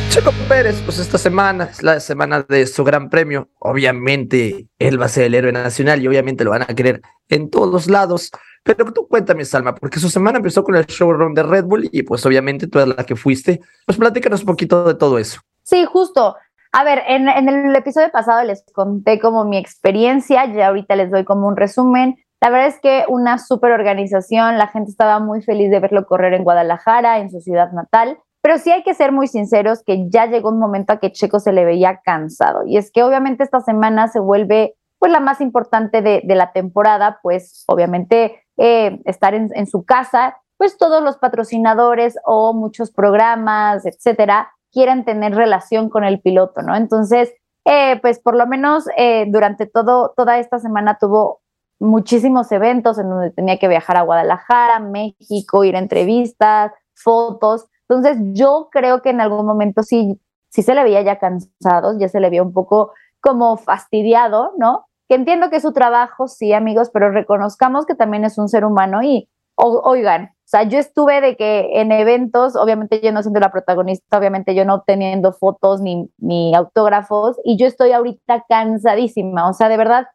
Checo 0.10 0.32
Pérez, 0.50 0.82
pues 0.84 1.00
esta 1.00 1.18
semana 1.18 1.70
es 1.72 1.84
la 1.84 2.02
semana 2.02 2.44
de 2.44 2.68
su 2.68 2.84
gran 2.84 3.10
premio. 3.10 3.50
Obviamente 3.60 4.68
él 4.78 5.02
va 5.02 5.06
a 5.06 5.10
ser 5.10 5.24
el 5.24 5.36
héroe 5.36 5.54
nacional 5.54 6.02
y 6.02 6.08
obviamente 6.10 6.44
lo 6.44 6.52
van 6.52 6.64
a 6.64 6.68
querer 6.68 7.02
en 7.30 7.50
todos 7.50 7.90
lados. 7.90 8.30
Pero 8.64 8.92
tú 8.92 9.08
cuéntame, 9.08 9.44
Salma, 9.44 9.74
porque 9.74 10.00
su 10.00 10.10
semana 10.10 10.38
empezó 10.38 10.64
con 10.64 10.76
el 10.76 10.86
showroom 10.86 11.34
de 11.34 11.44
Red 11.44 11.66
Bull 11.66 11.90
y 11.92 12.04
pues 12.04 12.26
obviamente 12.26 12.68
tú 12.68 12.80
eres 12.80 12.96
la 12.96 13.04
que 13.04 13.16
fuiste. 13.16 13.60
Pues 13.86 13.98
platícanos 13.98 14.42
un 14.42 14.48
poquito 14.48 14.84
de 14.84 14.96
todo 14.96 15.18
eso. 15.18 15.42
Sí, 15.64 15.86
justo. 15.86 16.36
A 16.72 16.84
ver, 16.84 17.02
en, 17.08 17.28
en 17.28 17.50
el 17.50 17.76
episodio 17.76 18.12
pasado 18.12 18.44
les 18.44 18.64
conté 18.74 19.20
como 19.20 19.46
mi 19.46 19.58
experiencia, 19.58 20.46
ya 20.54 20.68
ahorita 20.68 20.96
les 20.96 21.12
doy 21.12 21.26
como 21.26 21.48
un 21.48 21.58
resumen. 21.58 22.18
La 22.40 22.50
verdad 22.50 22.68
es 22.68 22.80
que 22.80 23.06
una 23.08 23.38
súper 23.38 23.72
organización, 23.72 24.58
la 24.58 24.68
gente 24.68 24.90
estaba 24.90 25.20
muy 25.20 25.42
feliz 25.42 25.70
de 25.70 25.80
verlo 25.80 26.06
correr 26.06 26.34
en 26.34 26.44
Guadalajara, 26.44 27.20
en 27.20 27.30
su 27.30 27.40
ciudad 27.42 27.72
natal. 27.72 28.20
Pero 28.42 28.58
sí 28.58 28.72
hay 28.72 28.84
que 28.84 28.96
ser 28.96 29.12
muy 29.12 29.28
sinceros 29.28 29.84
que 29.84 30.10
ya 30.10 30.26
llegó 30.26 30.50
un 30.50 30.60
momento 30.60 30.94
a 30.94 30.98
que 30.98 31.12
Checo 31.12 31.40
se 31.40 31.54
le 31.54 31.66
veía 31.66 32.02
cansado. 32.04 32.66
Y 32.66 32.78
es 32.78 32.92
que 32.92 33.04
obviamente 33.04 33.44
esta 33.44 33.62
semana 33.62 34.08
se 34.08 34.20
vuelve 34.20 34.76
pues 34.98 35.12
la 35.12 35.20
más 35.20 35.42
importante 35.42 36.02
de, 36.02 36.22
la 36.28 36.52
temporada, 36.52 37.20
pues 37.24 37.64
obviamente 37.68 38.41
eh, 38.58 39.02
estar 39.06 39.34
en, 39.34 39.68
su 39.68 39.84
casa, 39.84 40.38
pues 40.58 40.78
todos 40.78 41.04
los 41.04 41.18
patrocinadores 41.18 42.18
o 42.26 42.54
muchos 42.54 42.92
programas, 42.92 43.86
etcétera, 43.86 44.52
quieren 44.72 45.06
tener 45.06 45.36
relación 45.36 45.90
con 45.90 46.04
el 46.04 46.22
piloto, 46.22 46.62
¿no? 46.62 46.76
Entonces, 46.76 47.34
eh, 47.66 48.00
pues 48.02 48.20
por 48.20 48.36
lo 48.36 48.48
menos 48.48 48.86
eh, 48.98 49.26
durante 49.28 49.66
todo, 49.66 50.14
toda 50.16 50.40
esta 50.40 50.60
semana 50.60 50.98
tuvo 51.00 51.42
muchísimos 51.80 52.52
eventos 52.52 53.00
en 53.00 53.10
donde 53.10 53.32
tenía 53.32 53.58
que 53.58 53.68
viajar 53.68 53.98
a 53.98 54.04
Guadalajara, 54.04 54.80
México, 54.80 55.64
ir 55.64 55.76
a 55.76 55.80
entrevistas, 55.80 56.72
fotos. 56.94 57.68
Entonces, 57.90 58.18
yo 58.34 58.70
creo 58.72 59.02
que 59.02 59.10
en 59.10 59.22
algún 59.22 59.46
momento 59.46 59.84
sí, 59.84 60.20
sí 60.50 60.62
se 60.62 60.76
le 60.76 60.84
veía 60.84 61.02
ya 61.02 61.18
cansado, 61.18 61.98
ya 61.98 62.08
se 62.08 62.20
le 62.20 62.30
veía 62.30 62.44
un 62.44 62.54
poco 62.54 62.94
como 63.20 63.58
fastidiado, 63.58 64.54
¿no? 64.58 64.88
Que 65.12 65.16
entiendo 65.16 65.50
que 65.50 65.58
es 65.58 65.64
su 65.64 65.74
trabajo, 65.74 66.30
sí, 66.30 66.54
amigos, 66.54 66.90
pero 66.94 67.12
reconozcamos 67.12 67.86
que 67.86 67.96
también 67.96 68.24
es 68.24 68.38
un 68.38 68.48
ser 68.48 68.64
humano 68.64 69.04
y, 69.04 69.28
oigan, 69.56 70.28
o 70.28 70.46
sea, 70.46 70.64
yo 70.64 70.80
estuve 70.80 71.20
de 71.20 71.36
que 71.36 71.82
en 71.82 71.92
eventos, 71.92 72.56
obviamente 72.56 73.02
yo 73.02 73.12
no 73.12 73.22
siendo 73.22 73.42
la 73.42 73.52
protagonista, 73.52 74.18
obviamente 74.18 74.56
yo 74.56 74.64
no 74.64 74.84
teniendo 74.88 75.34
fotos 75.34 75.82
ni, 75.82 76.10
ni 76.18 76.56
autógrafos, 76.56 77.36
y 77.44 77.58
yo 77.58 77.68
estoy 77.68 77.92
ahorita 77.92 78.46
cansadísima, 78.48 79.50
o 79.50 79.54
sea, 79.54 79.68
de 79.68 79.76
verdad, 79.76 80.08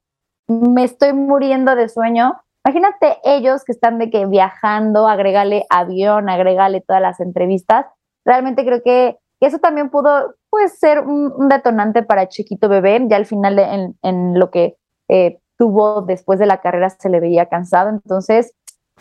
me 0.48 0.84
estoy 0.84 1.12
muriendo 1.12 1.76
de 1.76 1.90
sueño 1.90 2.40
Imagínate 2.66 3.18
ellos 3.22 3.62
que 3.64 3.70
están 3.70 3.98
de 3.98 4.10
que 4.10 4.26
viajando, 4.26 5.06
agregale 5.06 5.66
avión, 5.70 6.28
agregale 6.28 6.80
todas 6.80 7.00
las 7.00 7.20
entrevistas. 7.20 7.86
Realmente 8.24 8.64
creo 8.64 8.82
que, 8.82 9.18
eso 9.38 9.58
también 9.58 9.88
pudo 9.88 10.34
pues, 10.50 10.76
ser 10.76 11.00
un, 11.00 11.48
detonante 11.48 12.02
para 12.02 12.26
Chiquito 12.26 12.68
Bebé. 12.68 13.06
Ya 13.08 13.18
al 13.18 13.26
final 13.26 13.94
en, 14.02 14.36
lo 14.36 14.50
que 14.50 14.74
eh, 15.08 15.38
tuvo 15.58 16.02
después 16.02 16.38
de 16.38 16.46
la 16.46 16.60
carrera 16.60 16.90
se 16.90 17.08
le 17.08 17.20
veía 17.20 17.46
cansado. 17.46 17.90
Entonces, 17.90 18.52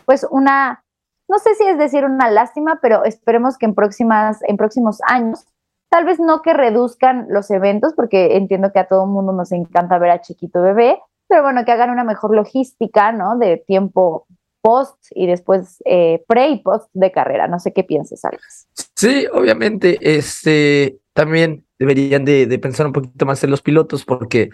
pues 0.06 0.26
una, 0.30 0.84
no 1.28 1.40
sé 1.40 1.56
si 1.56 1.66
es 1.66 1.78
decir 1.78 2.06
una 2.06 2.30
lástima, 2.30 2.80
pero 2.82 3.04
esperemos 3.04 3.58
que 3.58 3.66
en, 3.66 3.76
próximas, 3.76 4.40
en 4.48 4.58
próximos 4.58 5.00
años, 5.08 5.46
tal 5.90 6.06
vez 6.06 6.20
no 6.20 6.42
que 6.42 6.54
reduzcan 6.54 7.28
los 7.30 7.50
eventos, 7.52 7.94
porque 7.94 8.38
entiendo 8.38 8.72
que 8.72 8.80
a 8.80 8.88
todo 8.88 9.06
mundo 9.06 9.34
nos 9.34 9.52
encanta 9.52 9.98
ver 9.98 10.12
a 10.12 10.22
Chiquito 10.22 10.62
Bebé, 10.62 11.00
pero 11.28 11.44
bueno, 11.44 11.66
que 11.66 11.72
hagan 11.72 11.90
una 11.90 12.04
mejor 12.04 12.36
logística, 12.36 13.12
¿no? 13.12 13.38
De 13.38 13.58
tiempo 13.66 14.28
post 14.62 14.98
y 15.12 15.28
después 15.28 15.78
eh, 15.86 16.24
pre 16.28 16.50
y 16.50 16.60
post 16.60 16.90
de 16.94 17.12
carrera. 17.12 17.48
No 17.48 17.60
sé 17.60 17.72
qué 17.72 17.84
piensas, 17.84 18.26
Alex. 18.26 18.68
Sí, 18.96 19.28
obviamente, 19.32 19.98
este, 20.02 21.00
también 21.14 21.66
deberían 21.78 22.26
de, 22.26 22.48
de, 22.48 22.60
pensar 22.60 22.88
un 22.88 22.94
poquito 22.94 23.26
más 23.26 23.44
en 23.44 23.52
los 23.52 23.62
pilotos 23.62 24.06
porque, 24.06 24.50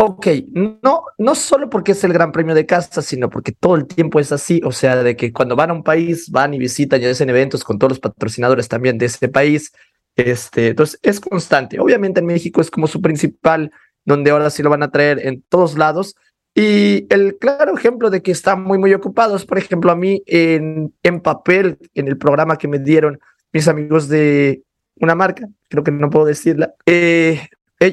ok, 0.00 0.26
no, 0.82 1.02
no 1.18 1.34
solo 1.34 1.68
porque 1.68 1.92
es 1.92 2.04
el 2.04 2.12
gran 2.12 2.30
premio 2.32 2.54
de 2.54 2.66
casa, 2.66 3.02
sino 3.02 3.28
porque 3.30 3.52
todo 3.52 3.74
el 3.74 3.86
tiempo 3.86 4.20
es 4.20 4.30
así, 4.32 4.60
o 4.64 4.70
sea, 4.72 5.02
de 5.02 5.16
que 5.16 5.32
cuando 5.32 5.56
van 5.56 5.70
a 5.70 5.72
un 5.72 5.82
país, 5.82 6.30
van 6.30 6.54
y 6.54 6.58
visitan 6.58 7.02
y 7.02 7.06
hacen 7.06 7.28
eventos 7.30 7.64
con 7.64 7.78
todos 7.78 7.92
los 7.92 8.00
patrocinadores 8.00 8.68
también 8.68 8.96
de 8.98 9.06
ese 9.06 9.28
país 9.28 9.72
Este, 10.16 10.68
entonces 10.68 10.98
es 11.02 11.20
constante. 11.20 11.80
Obviamente 11.80 12.20
en 12.20 12.26
México 12.26 12.60
es 12.60 12.70
como 12.70 12.86
su 12.88 13.00
principal, 13.00 13.70
donde 14.04 14.30
ahora 14.32 14.50
sí 14.50 14.62
lo 14.62 14.70
van 14.70 14.82
a 14.82 14.90
traer 14.90 15.26
en 15.26 15.42
todos 15.48 15.78
lados. 15.78 16.16
Y 16.54 17.06
el 17.10 17.38
claro 17.38 17.76
ejemplo 17.76 18.10
de 18.10 18.22
que 18.22 18.32
están 18.32 18.62
muy, 18.64 18.78
muy 18.78 18.94
ocupados, 18.94 19.46
por 19.46 19.58
ejemplo, 19.58 19.92
a 19.92 19.96
mí 19.96 20.22
en, 20.26 20.92
en 21.04 21.20
papel, 21.20 21.78
en 21.94 22.08
el 22.08 22.18
programa 22.18 22.56
que 22.58 22.68
me 22.68 22.80
dieron 22.80 23.20
mis 23.52 23.68
amigos 23.68 24.08
de 24.08 24.64
una 24.96 25.14
marca, 25.14 25.48
creo 25.68 25.84
que 25.84 25.92
no 25.92 26.10
puedo 26.10 26.26
decirla, 26.26 26.74
eh, 26.86 27.48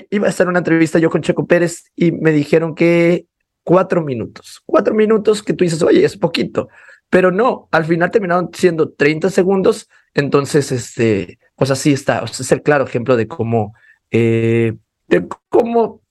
iba 0.10 0.28
a 0.28 0.30
estar 0.30 0.48
una 0.48 0.60
entrevista 0.60 1.00
yo 1.00 1.10
con 1.10 1.22
Checo 1.22 1.46
Pérez 1.46 1.92
y 1.96 2.12
me 2.12 2.32
dijeron 2.32 2.76
que 2.76 3.28
cuatro 3.64 4.04
minutos, 4.04 4.62
cuatro 4.66 4.94
minutos 4.94 5.44
que 5.44 5.54
tú 5.54 5.64
dices, 5.64 5.82
oye, 5.82 6.06
es 6.06 6.18
poquito, 6.18 6.70
pero 7.10 7.32
no, 7.32 7.68
al 7.72 7.86
final 7.86 8.12
terminaron 8.12 8.50
siendo 8.54 8.92
30 8.92 9.30
segundos, 9.30 9.90
entonces, 10.14 10.72
este, 10.72 11.40
pues 11.56 11.72
así 11.72 11.94
está, 11.94 12.24
o 12.24 12.28
sea, 12.28 12.44
es 12.44 12.52
el 12.52 12.62
claro 12.62 12.86
ejemplo 12.86 13.16
de 13.16 13.28
cómo, 13.28 13.74
eh, 14.12 14.74
de 15.08 15.28
cómo 15.50 16.02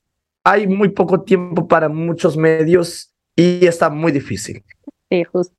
hay 0.45 0.67
muy 0.67 0.91
poco 0.91 1.23
tiempo 1.23 1.67
para 1.67 1.89
muchos 1.89 2.37
medios 2.37 3.13
y 3.35 3.67
está 3.67 3.91
muy 3.91 4.13
difícil. 4.13 4.63
Sí, 5.11 5.25
justo, 5.25 5.55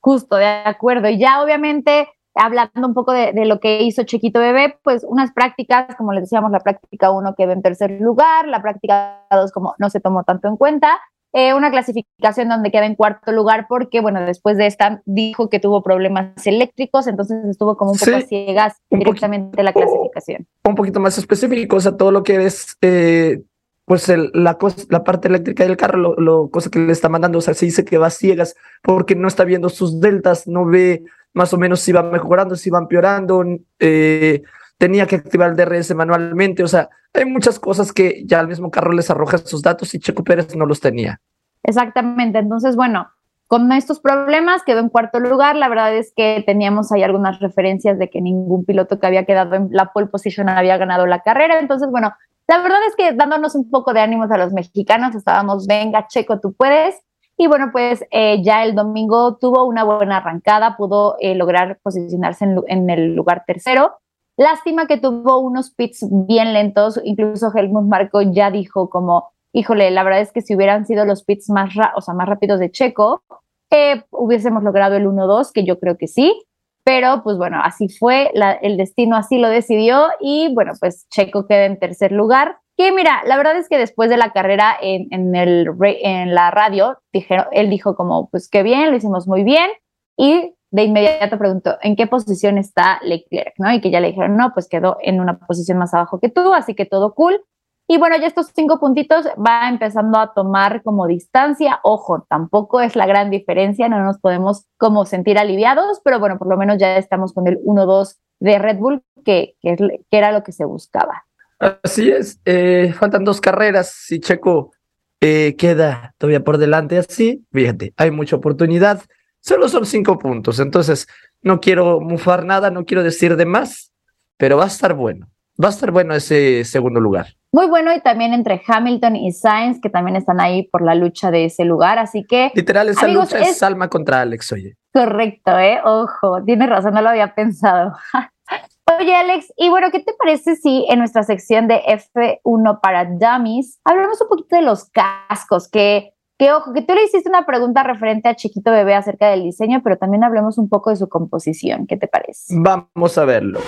justo, 0.00 0.36
de 0.36 0.46
acuerdo. 0.46 1.08
Y 1.08 1.18
ya 1.18 1.42
obviamente 1.42 2.08
hablando 2.34 2.86
un 2.86 2.94
poco 2.94 3.12
de, 3.12 3.32
lo 3.44 3.60
que 3.60 3.82
hizo 3.82 4.04
Chiquito 4.04 4.40
Bebé, 4.40 4.78
pues 4.82 5.04
unas 5.04 5.32
prácticas, 5.32 5.94
como 5.96 6.12
les 6.12 6.24
decíamos, 6.24 6.50
la 6.50 6.60
práctica 6.60 7.10
1 7.10 7.34
quedó 7.36 7.52
en 7.52 7.62
tercer 7.62 8.00
lugar, 8.00 8.48
la 8.48 8.60
práctica 8.60 9.24
2 9.30 9.52
como 9.52 9.74
no 9.78 9.90
se 9.90 10.00
tomó 10.00 10.24
tanto 10.24 10.48
en 10.48 10.56
cuenta, 10.56 10.98
eh, 11.32 11.52
una 11.52 11.70
clasificación 11.70 12.48
donde 12.48 12.70
queda 12.70 12.86
en 12.86 12.94
cuarto 12.94 13.32
lugar 13.32 13.66
porque, 13.68 14.00
bueno, 14.00 14.20
después 14.20 14.56
de 14.56 14.66
esta 14.66 15.02
dijo 15.04 15.48
que 15.48 15.58
tuvo 15.58 15.82
problemas 15.82 16.46
eléctricos, 16.46 17.08
entonces 17.08 17.44
estuvo 17.46 17.76
como 17.76 17.90
un 17.90 17.98
poco 17.98 18.20
ciegas 18.20 18.76
directamente 18.88 19.62
la 19.64 19.72
clasificación. 19.72 20.46
Un 20.64 20.76
poquito 20.76 21.00
más 21.00 21.18
específico, 21.18 21.76
o 21.76 21.80
sea, 21.80 21.96
todo 21.96 22.12
lo 22.12 22.22
que 22.22 22.44
es... 22.44 22.76
Eh, 22.82 23.42
pues 23.84 24.08
la, 24.08 24.58
parte 25.04 25.28
eléctrica 25.28 25.64
del 25.64 25.76
carro, 25.76 25.98
lo, 25.98 26.16
lo, 26.16 26.48
cosa 26.48 26.70
que 26.70 26.78
le 26.78 26.92
está 26.92 27.08
mandando, 27.08 27.38
o 27.38 27.42
sea, 27.42 27.54
se 27.54 27.66
dice 27.66 27.84
que 27.84 27.98
va 27.98 28.08
ciegas 28.10 28.56
porque 28.82 29.14
no 29.14 29.28
está 29.28 29.44
viendo 29.44 29.68
sus 29.68 30.00
deltas, 30.00 30.46
no 30.46 30.64
ve 30.64 31.04
más 31.34 31.52
o 31.52 31.58
menos 31.58 31.80
si 31.80 31.92
van 31.92 32.10
mejorando, 32.10 32.56
si 32.56 32.70
van 32.70 32.84
empeorando, 32.84 33.44
eh, 33.80 34.42
tenía 34.78 35.06
que 35.06 35.16
activar 35.16 35.50
el 35.50 35.56
DRS 35.56 35.94
manualmente, 35.94 36.62
o 36.62 36.68
sea, 36.68 36.88
hay 37.12 37.26
muchas 37.26 37.58
cosas 37.58 37.92
que 37.92 38.24
ya 38.24 38.40
el 38.40 38.48
mismo 38.48 38.70
carro 38.70 38.92
les 38.92 39.10
arroja 39.10 39.38
sus 39.38 39.62
datos 39.62 39.94
y 39.94 40.00
Checo 40.00 40.24
Pérez 40.24 40.56
no 40.56 40.66
los 40.66 40.80
tenía. 40.80 41.20
Exactamente, 41.62 42.38
entonces 42.38 42.76
bueno, 42.76 43.08
con 43.46 43.70
estos 43.72 44.00
problemas 44.00 44.62
quedó 44.64 44.80
en 44.80 44.88
cuarto 44.88 45.20
lugar, 45.20 45.56
la 45.56 45.68
verdad 45.68 45.94
es 45.94 46.12
que 46.16 46.42
teníamos 46.46 46.90
ahí 46.90 47.02
algunas 47.02 47.40
referencias 47.40 47.98
de 47.98 48.08
que 48.08 48.20
ningún 48.20 48.64
piloto 48.64 48.98
que 48.98 49.06
había 49.06 49.26
quedado 49.26 49.54
en 49.56 49.68
la 49.70 49.92
pole 49.92 50.06
position 50.06 50.48
había 50.48 50.78
ganado 50.78 51.06
la 51.06 51.20
carrera, 51.20 51.58
entonces 51.58 51.90
bueno, 51.90 52.14
la 52.46 52.58
verdad 52.58 52.78
es 52.88 52.96
que 52.96 53.12
dándonos 53.12 53.54
un 53.54 53.70
poco 53.70 53.92
de 53.92 54.00
ánimos 54.00 54.30
a 54.30 54.38
los 54.38 54.52
mexicanos, 54.52 55.14
estábamos, 55.14 55.66
venga, 55.66 56.06
Checo, 56.08 56.40
tú 56.40 56.52
puedes, 56.54 57.02
y 57.36 57.48
bueno, 57.48 57.70
pues 57.72 58.04
eh, 58.10 58.42
ya 58.42 58.64
el 58.64 58.74
domingo 58.74 59.36
tuvo 59.36 59.64
una 59.64 59.82
buena 59.82 60.18
arrancada, 60.18 60.76
pudo 60.76 61.16
eh, 61.18 61.34
lograr 61.34 61.78
posicionarse 61.82 62.44
en, 62.68 62.90
el 62.90 63.14
lugar 63.14 63.44
tercero. 63.46 63.98
Lástima 64.36 64.86
que 64.86 64.98
tuvo 64.98 65.38
unos 65.38 65.70
pits 65.70 66.06
bien 66.10 66.52
lentos, 66.52 67.00
incluso 67.02 67.52
Helmut 67.52 67.86
Marco 67.86 68.22
ya 68.22 68.50
dijo 68.50 68.88
como, 68.88 69.32
híjole, 69.52 69.90
la 69.90 70.04
verdad 70.04 70.20
es 70.20 70.32
que 70.32 70.42
si 70.42 70.54
hubieran 70.54 70.86
sido 70.86 71.04
los 71.06 71.24
pits 71.24 71.50
más, 71.50 71.74
o 71.96 72.00
sea, 72.00 72.14
más 72.14 72.28
rápidos 72.28 72.60
de 72.60 72.70
Checo, 72.70 73.22
eh, 73.70 74.04
hubiésemos 74.10 74.62
logrado 74.62 74.94
el 74.94 75.06
1-2, 75.06 75.50
que 75.52 75.64
yo 75.64 75.80
creo 75.80 75.96
que 75.96 76.06
sí, 76.06 76.40
pero 76.84 77.22
pues 77.22 77.38
bueno, 77.38 77.60
así 77.62 77.88
fue, 77.88 78.30
el 78.60 78.76
destino 78.76 79.16
así 79.16 79.38
lo 79.38 79.48
decidió 79.48 80.08
y 80.20 80.52
bueno, 80.54 80.72
pues 80.78 81.08
Checo 81.08 81.46
queda 81.46 81.64
en 81.64 81.78
tercer 81.78 82.12
lugar. 82.12 82.58
Que 82.76 82.92
mira, 82.92 83.22
la 83.24 83.36
verdad 83.36 83.56
es 83.56 83.68
que 83.68 83.78
después 83.78 84.10
de 84.10 84.16
la 84.16 84.32
carrera 84.32 84.76
en, 84.80 85.34
el, 85.34 85.68
en 85.80 86.34
la 86.34 86.50
radio, 86.50 86.98
dijeron, 87.12 87.46
él 87.52 87.70
dijo 87.70 87.94
como, 87.94 88.28
pues 88.30 88.48
qué 88.50 88.62
bien, 88.62 88.90
lo 88.90 88.96
hicimos 88.96 89.26
muy 89.26 89.44
bien. 89.44 89.70
Y 90.18 90.54
de 90.70 90.82
inmediato 90.82 91.38
preguntó, 91.38 91.78
¿en 91.82 91.96
qué 91.96 92.06
posición 92.06 92.58
está 92.58 92.98
Leclerc? 93.02 93.54
¿no? 93.58 93.72
Y 93.72 93.80
que 93.80 93.90
ya 93.90 94.00
le 94.00 94.08
dijeron, 94.08 94.36
no, 94.36 94.52
pues 94.52 94.68
quedó 94.68 94.98
en 95.00 95.20
una 95.20 95.38
posición 95.38 95.78
más 95.78 95.94
abajo 95.94 96.18
que 96.18 96.28
tú, 96.28 96.52
así 96.52 96.74
que 96.74 96.84
todo 96.84 97.14
cool. 97.14 97.40
Y 97.86 97.98
bueno, 97.98 98.16
ya 98.16 98.26
estos 98.26 98.50
cinco 98.54 98.80
puntitos 98.80 99.26
va 99.36 99.68
empezando 99.68 100.18
a 100.18 100.32
tomar 100.32 100.82
como 100.82 101.06
distancia. 101.06 101.80
Ojo, 101.82 102.26
tampoco 102.28 102.80
es 102.80 102.96
la 102.96 103.06
gran 103.06 103.30
diferencia, 103.30 103.88
no 103.88 104.02
nos 104.02 104.18
podemos 104.18 104.66
como 104.78 105.04
sentir 105.04 105.38
aliviados, 105.38 106.00
pero 106.02 106.18
bueno, 106.18 106.38
por 106.38 106.48
lo 106.48 106.56
menos 106.56 106.78
ya 106.78 106.96
estamos 106.96 107.34
con 107.34 107.46
el 107.46 107.58
1-2 107.58 108.16
de 108.40 108.58
Red 108.58 108.78
Bull, 108.78 109.02
que, 109.24 109.56
que, 109.60 110.00
era 110.10 110.32
lo 110.32 110.42
que 110.42 110.52
se 110.52 110.64
buscaba. 110.64 111.24
Así 111.58 112.10
es, 112.10 112.40
eh, 112.46 112.94
faltan 112.98 113.24
dos 113.24 113.40
carreras. 113.40 113.90
Si 113.90 114.18
Checo 114.18 114.72
eh, 115.20 115.54
queda 115.56 116.14
todavía 116.16 116.42
por 116.42 116.56
delante 116.56 116.96
así, 116.96 117.44
fíjate, 117.52 117.92
hay 117.96 118.10
mucha 118.10 118.36
oportunidad. 118.36 119.02
Solo 119.40 119.68
son 119.68 119.84
cinco 119.84 120.18
puntos, 120.18 120.58
entonces 120.58 121.06
no 121.42 121.60
quiero 121.60 122.00
mufar 122.00 122.46
nada, 122.46 122.70
no 122.70 122.86
quiero 122.86 123.02
decir 123.02 123.36
de 123.36 123.44
más, 123.44 123.92
pero 124.38 124.56
va 124.56 124.64
a 124.64 124.68
estar 124.68 124.94
bueno. 124.94 125.28
Va 125.62 125.68
a 125.68 125.70
estar 125.70 125.90
bueno 125.92 126.14
ese 126.14 126.64
segundo 126.64 126.98
lugar. 126.98 127.28
Muy 127.54 127.68
bueno 127.68 127.94
y 127.94 128.00
también 128.00 128.34
entre 128.34 128.60
Hamilton 128.66 129.14
y 129.14 129.30
Sainz, 129.30 129.80
que 129.80 129.88
también 129.88 130.16
están 130.16 130.40
ahí 130.40 130.64
por 130.64 130.82
la 130.82 130.96
lucha 130.96 131.30
de 131.30 131.44
ese 131.44 131.64
lugar, 131.64 132.00
así 132.00 132.24
que... 132.24 132.50
Literal, 132.52 132.88
esa 132.88 133.06
lucha 133.06 133.38
es... 133.38 133.50
es 133.50 133.58
Salma 133.58 133.88
contra 133.88 134.22
Alex, 134.22 134.50
oye. 134.50 134.76
Correcto, 134.92 135.56
¿eh? 135.56 135.80
Ojo, 135.84 136.42
tienes 136.44 136.68
razón, 136.68 136.94
no 136.94 137.00
lo 137.00 137.10
había 137.10 137.32
pensado. 137.32 137.92
Oye, 138.98 139.14
Alex, 139.14 139.52
y 139.56 139.70
bueno, 139.70 139.90
¿qué 139.90 140.00
te 140.00 140.12
parece 140.18 140.56
si 140.56 140.84
en 140.90 140.98
nuestra 140.98 141.22
sección 141.22 141.68
de 141.68 141.80
F1 141.84 142.80
para 142.82 143.04
Dummies 143.06 143.80
hablamos 143.82 144.20
un 144.20 144.28
poquito 144.28 144.56
de 144.56 144.62
los 144.62 144.90
cascos? 144.90 145.70
Que, 145.70 146.12
que, 146.38 146.52
ojo, 146.52 146.72
que 146.72 146.82
tú 146.82 146.94
le 146.94 147.04
hiciste 147.04 147.28
una 147.28 147.46
pregunta 147.46 147.82
referente 147.82 148.28
a 148.28 148.34
Chiquito 148.34 148.70
Bebé 148.70 148.94
acerca 148.94 149.28
del 149.28 149.42
diseño, 149.42 149.80
pero 149.82 149.96
también 149.98 150.24
hablemos 150.24 150.58
un 150.58 150.68
poco 150.68 150.90
de 150.90 150.96
su 150.96 151.08
composición. 151.08 151.86
¿Qué 151.86 151.96
te 151.96 152.08
parece? 152.08 152.54
Vamos 152.56 153.18
a 153.18 153.24
verlo. 153.24 153.60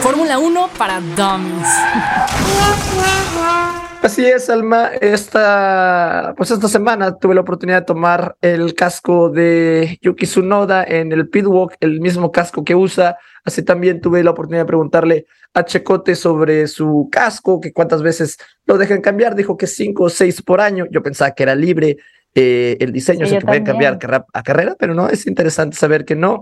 Fórmula 0.00 0.38
1 0.38 0.68
para 0.78 1.00
Dummies. 1.00 1.68
Así 4.04 4.26
es, 4.26 4.50
Alma. 4.50 4.90
Esta, 5.00 6.34
pues 6.36 6.50
esta 6.50 6.68
semana 6.68 7.16
tuve 7.16 7.34
la 7.34 7.40
oportunidad 7.40 7.80
de 7.80 7.86
tomar 7.86 8.36
el 8.42 8.74
casco 8.74 9.30
de 9.30 9.98
Yuki 10.02 10.26
Tsunoda 10.26 10.84
en 10.84 11.10
el 11.10 11.30
pitwalk, 11.30 11.74
el 11.80 12.02
mismo 12.02 12.30
casco 12.30 12.62
que 12.62 12.74
usa. 12.74 13.16
Así 13.46 13.62
también 13.62 14.02
tuve 14.02 14.22
la 14.22 14.32
oportunidad 14.32 14.64
de 14.64 14.66
preguntarle 14.66 15.26
a 15.54 15.64
Checote 15.64 16.16
sobre 16.16 16.68
su 16.68 17.08
casco, 17.10 17.62
que 17.62 17.72
cuántas 17.72 18.02
veces 18.02 18.36
lo 18.66 18.76
dejan 18.76 19.00
cambiar. 19.00 19.34
Dijo 19.34 19.56
que 19.56 19.66
cinco 19.66 20.04
o 20.04 20.10
seis 20.10 20.42
por 20.42 20.60
año. 20.60 20.84
Yo 20.90 21.02
pensaba 21.02 21.30
que 21.30 21.42
era 21.42 21.54
libre 21.54 21.96
eh, 22.34 22.76
el 22.80 22.92
diseño, 22.92 23.24
o 23.24 23.26
sea, 23.26 23.38
que 23.38 23.46
pueden 23.46 23.64
cambiar 23.64 23.98
a 24.34 24.42
carrera, 24.42 24.76
pero 24.78 24.92
no, 24.92 25.08
es 25.08 25.26
interesante 25.26 25.78
saber 25.78 26.04
que 26.04 26.14
no. 26.14 26.40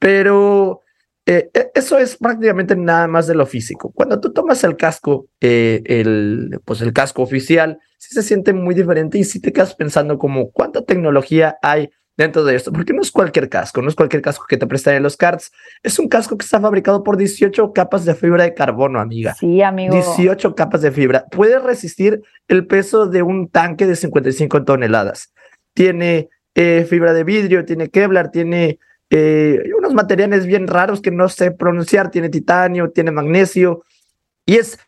Pero 0.00 0.80
eh, 1.26 1.50
e, 1.54 1.70
eso 1.74 1.98
es 1.98 2.16
prácticamente 2.16 2.76
nada 2.76 3.06
más 3.06 3.26
de 3.26 3.34
lo 3.34 3.46
físico. 3.46 3.92
Cuando 3.94 4.20
tú 4.20 4.32
tomas 4.32 4.62
el 4.64 4.76
casco, 4.76 5.28
eh, 5.40 5.82
el, 5.86 6.60
pues 6.64 6.80
el 6.82 6.92
casco 6.92 7.22
oficial, 7.22 7.78
sí 7.98 8.14
se 8.14 8.22
siente 8.22 8.52
muy 8.52 8.74
diferente 8.74 9.18
y 9.18 9.24
si 9.24 9.40
te 9.40 9.52
quedas 9.52 9.74
pensando 9.74 10.18
como 10.18 10.50
cuánta 10.50 10.82
tecnología 10.82 11.56
hay 11.62 11.90
dentro 12.16 12.44
de 12.44 12.54
esto, 12.54 12.72
porque 12.72 12.92
no 12.92 13.00
es 13.00 13.10
cualquier 13.10 13.48
casco, 13.48 13.82
no 13.82 13.88
es 13.88 13.94
cualquier 13.94 14.22
casco 14.22 14.44
que 14.48 14.56
te 14.56 14.66
prestan 14.66 14.94
en 14.94 15.02
los 15.02 15.16
carts, 15.16 15.50
es 15.82 15.98
un 15.98 16.08
casco 16.08 16.36
que 16.38 16.44
está 16.44 16.60
fabricado 16.60 17.02
por 17.02 17.16
18 17.16 17.72
capas 17.72 18.04
de 18.04 18.14
fibra 18.14 18.44
de 18.44 18.54
carbono, 18.54 19.00
amiga. 19.00 19.34
Sí, 19.34 19.62
amigo. 19.62 19.94
18 19.94 20.54
capas 20.54 20.82
de 20.82 20.92
fibra. 20.92 21.24
Puede 21.30 21.58
resistir 21.58 22.22
el 22.46 22.66
peso 22.66 23.06
de 23.06 23.22
un 23.22 23.48
tanque 23.48 23.86
de 23.86 23.96
55 23.96 24.64
toneladas. 24.64 25.32
Tiene 25.74 26.28
eh, 26.54 26.86
fibra 26.88 27.12
de 27.12 27.24
vidrio, 27.24 27.64
tiene 27.64 27.88
Kevlar, 27.88 28.30
tiene 28.30 28.78
eh, 29.10 29.70
unos 29.76 29.94
materiales 29.94 30.46
bien 30.46 30.66
raros 30.66 31.00
que 31.00 31.10
no 31.10 31.28
sé 31.28 31.50
pronunciar, 31.50 32.10
tiene 32.10 32.28
titanio, 32.28 32.90
tiene 32.90 33.10
magnesio 33.10 33.82
y 34.46 34.56
es 34.56 34.78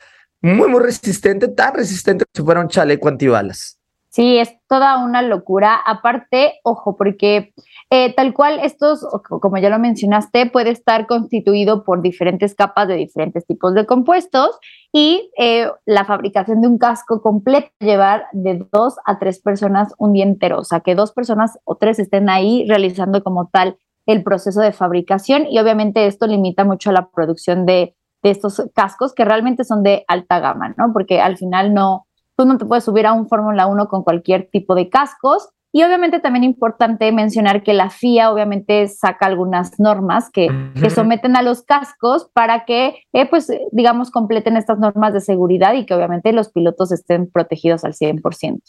muy, 0.41 0.69
muy 0.69 0.81
resistente, 0.81 1.49
tan 1.49 1.75
resistente 1.75 2.25
como 2.25 2.33
si 2.35 2.45
fuera 2.45 2.61
un 2.61 2.69
chaleco 2.69 3.09
antibalas. 3.09 3.79
Sí, 4.17 4.39
es 4.39 4.51
toda 4.67 5.05
una 5.05 5.21
locura. 5.21 5.77
Aparte, 5.85 6.55
ojo, 6.63 6.97
porque 6.97 7.53
eh, 7.91 8.15
tal 8.15 8.33
cual 8.33 8.61
estos, 8.63 9.07
como 9.29 9.59
ya 9.59 9.69
lo 9.69 9.79
mencionaste, 9.79 10.47
puede 10.47 10.71
estar 10.71 11.07
constituido 11.07 11.85
por 11.85 12.01
diferentes 12.01 12.55
capas 12.55 12.89
de 12.89 12.95
diferentes 12.95 13.45
tipos 13.45 13.75
de 13.75 13.85
compuestos 13.85 14.59
y 14.91 15.31
eh, 15.39 15.71
la 15.85 16.07
fabricación 16.07 16.63
de 16.63 16.69
un 16.69 16.79
casco 16.79 17.21
completo 17.21 17.69
llevar 17.79 18.25
de 18.33 18.67
dos 18.73 18.97
a 19.05 19.19
tres 19.19 19.39
personas 19.39 19.93
un 19.99 20.15
día 20.15 20.25
entero, 20.25 20.61
o 20.61 20.65
sea, 20.65 20.81
que 20.81 20.95
dos 20.95 21.13
personas 21.13 21.59
o 21.65 21.77
tres 21.77 21.99
estén 21.99 22.31
ahí 22.31 22.65
realizando 22.67 23.23
como 23.23 23.49
tal 23.49 23.77
el 24.07 24.23
proceso 24.23 24.61
de 24.61 24.73
fabricación 24.73 25.47
y 25.51 25.59
obviamente 25.59 26.07
esto 26.07 26.27
limita 26.27 26.65
mucho 26.65 26.93
la 26.93 27.09
producción 27.11 27.67
de, 27.67 27.95
estos 28.23 28.61
cascos 28.75 29.15
que 29.15 29.25
realmente 29.25 29.63
son 29.63 29.85
de 29.85 30.05
alta 30.09 30.41
gama, 30.41 30.75
¿no? 30.77 30.93
Porque 30.93 31.21
al 31.21 31.37
final 31.37 31.73
no, 31.73 32.09
tú 32.37 32.45
no 32.45 32.59
te 32.59 32.65
puedes 32.65 32.83
subir 32.83 33.07
a 33.07 33.13
un 33.13 33.29
Fórmula 33.29 33.69
1 33.69 33.87
con 33.87 34.03
cualquier 34.03 34.49
tipo 34.51 34.75
de 34.75 34.89
cascos 34.89 35.51
Y 35.77 35.85
obviamente 35.85 36.21
también 36.21 36.43
importante 36.43 37.13
mencionar 37.13 37.63
que 37.63 37.75
la 37.75 37.91
FIA 37.91 38.33
obviamente 38.33 38.89
saca 38.89 39.27
algunas 39.27 39.79
normas 39.79 40.31
que, 40.31 40.49
que 40.81 40.89
someten 40.89 41.37
a 41.37 41.43
los 41.43 41.65
cascos 41.65 42.31
para 42.33 42.65
que, 42.65 42.95
eh, 43.13 43.29
pues, 43.29 43.53
digamos, 43.73 44.11
completen 44.11 44.57
estas 44.57 44.79
normas 44.79 45.13
de 45.13 45.21
seguridad 45.21 45.75
y 45.75 45.85
que 45.85 45.93
obviamente 45.93 46.33
los 46.33 46.49
pilotos 46.49 46.93
estén 46.93 47.31
protegidos 47.31 47.85
al 47.85 47.93
100%. 47.93 48.63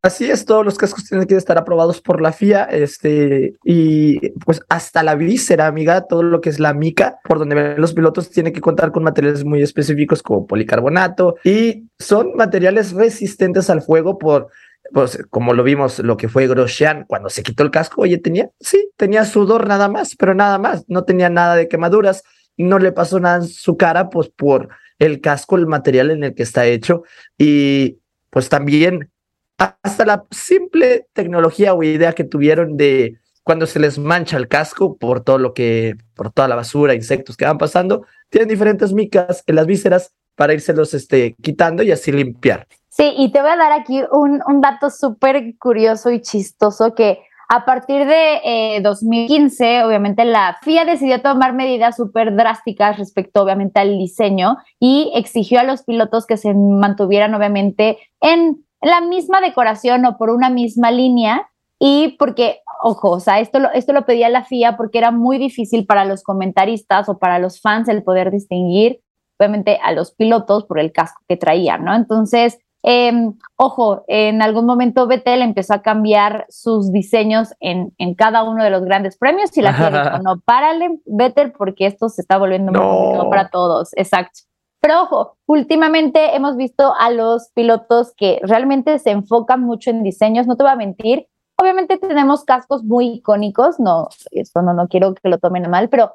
Así 0.00 0.30
es, 0.30 0.46
todos 0.46 0.64
los 0.64 0.78
cascos 0.78 1.04
tienen 1.04 1.26
que 1.26 1.36
estar 1.36 1.58
aprobados 1.58 2.00
por 2.00 2.22
la 2.22 2.32
FIA, 2.32 2.64
este, 2.64 3.54
y 3.64 4.30
pues 4.44 4.62
hasta 4.68 5.02
la 5.02 5.16
víscera, 5.16 5.66
amiga, 5.66 6.06
todo 6.06 6.22
lo 6.22 6.40
que 6.40 6.48
es 6.48 6.60
la 6.60 6.72
mica, 6.72 7.18
por 7.24 7.38
donde 7.38 7.56
ven 7.56 7.80
los 7.80 7.92
pilotos, 7.92 8.30
tiene 8.30 8.52
que 8.52 8.60
contar 8.62 8.92
con 8.92 9.02
materiales 9.02 9.44
muy 9.44 9.62
específicos 9.62 10.22
como 10.22 10.46
policarbonato 10.46 11.36
y 11.44 11.88
son 11.98 12.34
materiales 12.36 12.92
resistentes 12.92 13.68
al 13.68 13.82
fuego 13.82 14.18
por 14.18 14.48
pues 14.92 15.18
como 15.30 15.54
lo 15.54 15.62
vimos, 15.62 15.98
lo 15.98 16.16
que 16.16 16.28
fue 16.28 16.46
Grosjean 16.46 17.04
cuando 17.06 17.30
se 17.30 17.42
quitó 17.42 17.62
el 17.62 17.70
casco, 17.70 18.02
oye, 18.02 18.18
tenía, 18.18 18.50
sí, 18.60 18.90
tenía 18.96 19.24
sudor 19.24 19.66
nada 19.66 19.88
más, 19.88 20.16
pero 20.16 20.34
nada 20.34 20.58
más, 20.58 20.84
no 20.88 21.04
tenía 21.04 21.30
nada 21.30 21.56
de 21.56 21.68
quemaduras, 21.68 22.22
no 22.56 22.78
le 22.78 22.92
pasó 22.92 23.18
nada 23.20 23.36
en 23.36 23.48
su 23.48 23.76
cara, 23.76 24.10
pues 24.10 24.28
por 24.28 24.68
el 24.98 25.20
casco, 25.20 25.56
el 25.56 25.66
material 25.66 26.10
en 26.10 26.24
el 26.24 26.34
que 26.34 26.42
está 26.42 26.66
hecho, 26.66 27.02
y 27.38 27.98
pues 28.30 28.48
también 28.48 29.10
hasta 29.56 30.04
la 30.04 30.24
simple 30.30 31.06
tecnología 31.12 31.74
o 31.74 31.82
idea 31.82 32.12
que 32.12 32.24
tuvieron 32.24 32.76
de 32.76 33.18
cuando 33.42 33.66
se 33.66 33.78
les 33.78 33.98
mancha 33.98 34.36
el 34.36 34.48
casco 34.48 34.96
por 34.96 35.22
todo 35.22 35.38
lo 35.38 35.54
que, 35.54 35.96
por 36.14 36.32
toda 36.32 36.48
la 36.48 36.56
basura, 36.56 36.94
insectos 36.94 37.36
que 37.36 37.44
van 37.44 37.58
pasando, 37.58 38.06
tienen 38.30 38.48
diferentes 38.48 38.92
micas 38.92 39.44
en 39.46 39.56
las 39.56 39.66
vísceras 39.66 40.14
para 40.34 40.54
irselos 40.54 40.94
este, 40.94 41.34
quitando 41.42 41.82
y 41.82 41.92
así 41.92 42.12
limpiar. 42.12 42.66
Sí, 42.88 43.12
y 43.16 43.32
te 43.32 43.40
voy 43.40 43.50
a 43.50 43.56
dar 43.56 43.72
aquí 43.72 44.02
un, 44.12 44.40
un 44.46 44.60
dato 44.60 44.90
súper 44.90 45.56
curioso 45.58 46.10
y 46.10 46.20
chistoso 46.20 46.94
que 46.94 47.18
a 47.48 47.64
partir 47.64 48.06
de 48.06 48.80
2015, 48.82 49.76
eh, 49.76 49.84
obviamente 49.84 50.24
la 50.24 50.58
FIA 50.62 50.84
decidió 50.84 51.20
tomar 51.20 51.52
medidas 51.52 51.96
súper 51.96 52.34
drásticas 52.34 52.98
respecto, 52.98 53.42
obviamente, 53.42 53.80
al 53.80 53.98
diseño 53.98 54.56
y 54.80 55.12
exigió 55.14 55.60
a 55.60 55.64
los 55.64 55.82
pilotos 55.82 56.26
que 56.26 56.36
se 56.36 56.54
mantuvieran, 56.54 57.34
obviamente, 57.34 57.98
en 58.20 58.64
la 58.80 59.00
misma 59.00 59.40
decoración 59.40 60.04
o 60.06 60.16
por 60.16 60.30
una 60.30 60.50
misma 60.50 60.90
línea. 60.90 61.50
Y 61.78 62.16
porque, 62.18 62.60
ojo, 62.82 63.10
o 63.10 63.20
sea, 63.20 63.40
esto 63.40 63.58
lo, 63.58 63.70
esto 63.72 63.92
lo 63.92 64.06
pedía 64.06 64.28
la 64.30 64.44
FIA 64.44 64.76
porque 64.76 64.98
era 64.98 65.10
muy 65.10 65.38
difícil 65.38 65.86
para 65.86 66.04
los 66.04 66.22
comentaristas 66.22 67.08
o 67.08 67.18
para 67.18 67.38
los 67.38 67.60
fans 67.60 67.88
el 67.88 68.02
poder 68.02 68.30
distinguir, 68.30 69.00
obviamente, 69.38 69.78
a 69.82 69.92
los 69.92 70.12
pilotos 70.12 70.64
por 70.64 70.78
el 70.78 70.92
casco 70.92 71.22
que 71.28 71.36
traían, 71.36 71.84
¿no? 71.84 71.94
Entonces, 71.94 72.58
Em, 72.86 73.32
ojo, 73.56 74.04
en 74.08 74.42
algún 74.42 74.66
momento 74.66 75.06
Vettel 75.06 75.40
empezó 75.40 75.72
a 75.72 75.80
cambiar 75.80 76.44
sus 76.50 76.92
diseños 76.92 77.54
en, 77.58 77.94
en 77.96 78.14
cada 78.14 78.42
uno 78.42 78.62
de 78.62 78.68
los 78.68 78.84
grandes 78.84 79.16
premios 79.16 79.56
y 79.56 79.62
la 79.62 79.72
FIA 79.72 79.90
dijo, 79.90 80.18
no, 80.22 80.40
párale 80.40 81.00
Vettel 81.06 81.52
porque 81.52 81.86
esto 81.86 82.10
se 82.10 82.20
está 82.20 82.36
volviendo 82.36 82.72
muy 82.72 83.30
para 83.30 83.48
todos. 83.48 83.88
Exacto. 83.96 84.40
Pero 84.82 85.00
ojo, 85.00 85.38
últimamente 85.46 86.36
hemos 86.36 86.58
visto 86.58 86.92
a 86.98 87.10
los 87.10 87.48
pilotos 87.54 88.12
que 88.18 88.38
realmente 88.42 88.98
se 88.98 89.12
enfocan 89.12 89.62
mucho 89.62 89.88
en 89.88 90.02
diseños, 90.02 90.46
no 90.46 90.58
te 90.58 90.64
voy 90.64 90.72
a 90.72 90.76
mentir. 90.76 91.26
Obviamente 91.58 91.96
tenemos 91.96 92.44
cascos 92.44 92.84
muy 92.84 93.14
icónicos, 93.14 93.80
no, 93.80 94.08
esto 94.30 94.60
no, 94.60 94.74
no 94.74 94.88
quiero 94.88 95.14
que 95.14 95.30
lo 95.30 95.38
tomen 95.38 95.70
mal, 95.70 95.88
pero 95.88 96.12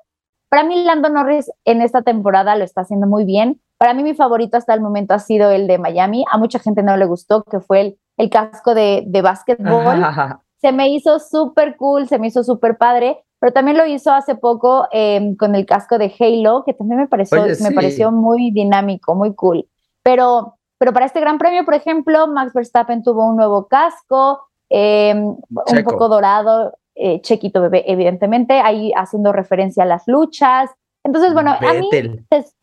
para 0.50 0.64
mí 0.64 0.84
Lando 0.84 1.10
Norris 1.10 1.52
en 1.66 1.82
esta 1.82 2.02
temporada 2.02 2.56
lo 2.56 2.64
está 2.64 2.82
haciendo 2.82 3.08
muy 3.08 3.24
bien. 3.24 3.62
Para 3.78 3.94
mí 3.94 4.04
mi 4.04 4.16
favorito 4.16 4.58
hasta 4.58 4.74
el 4.74 4.82
momento 4.82 5.14
ha 5.14 5.20
sido 5.20 5.52
el 5.52 5.68
de 5.68 5.78
Miami. 5.78 6.26
A 6.32 6.38
mucha 6.38 6.60
gente 6.60 6.84
no 6.84 6.98
le 6.98 7.06
gustó, 7.06 7.44
que 7.44 7.60
fue 7.60 7.82
el, 7.82 8.00
el 8.18 8.30
casco 8.30 8.74
de, 8.74 9.04
de 9.08 9.22
básquetbol. 9.22 10.04
Se 10.62 10.74
me 10.74 10.90
hizo 10.90 11.20
súper 11.20 11.78
cool, 11.78 12.10
se 12.10 12.20
me 12.20 12.28
hizo 12.28 12.44
súper 12.44 12.78
padre, 12.78 13.24
pero 13.40 13.54
también 13.54 13.78
lo 13.78 13.86
hizo 13.86 14.12
hace 14.12 14.36
poco 14.36 14.90
em, 14.92 15.38
con 15.38 15.56
el 15.56 15.66
casco 15.66 15.98
de 15.98 16.14
Halo, 16.20 16.64
que 16.66 16.74
también 16.74 17.00
me 17.00 17.08
pareció, 17.08 17.42
me 17.62 17.72
pareció 17.72 18.12
muy 18.12 18.52
dinámico, 18.52 19.16
muy 19.16 19.34
cool. 19.36 19.70
Pero, 20.04 20.58
pero 20.78 20.92
para 20.92 21.06
este 21.06 21.22
gran 21.22 21.38
premio, 21.38 21.64
por 21.64 21.76
ejemplo, 21.76 22.28
Max 22.28 22.52
Verstappen 22.54 23.04
tuvo 23.04 23.30
un 23.30 23.38
nuevo 23.38 23.68
casco, 23.68 24.42
em, 24.68 25.28
un 25.28 25.84
poco 25.86 26.10
dorado, 26.10 26.74
eh, 27.00 27.22
Chequito 27.22 27.62
Bebé, 27.62 27.84
evidentemente, 27.88 28.54
ahí 28.60 28.92
haciendo 28.96 29.32
referencia 29.32 29.84
a 29.84 29.86
las 29.86 30.04
luchas. 30.08 30.70
Entonces, 31.04 31.34
bueno, 31.34 31.52
a 31.52 31.74
mí 31.74 31.90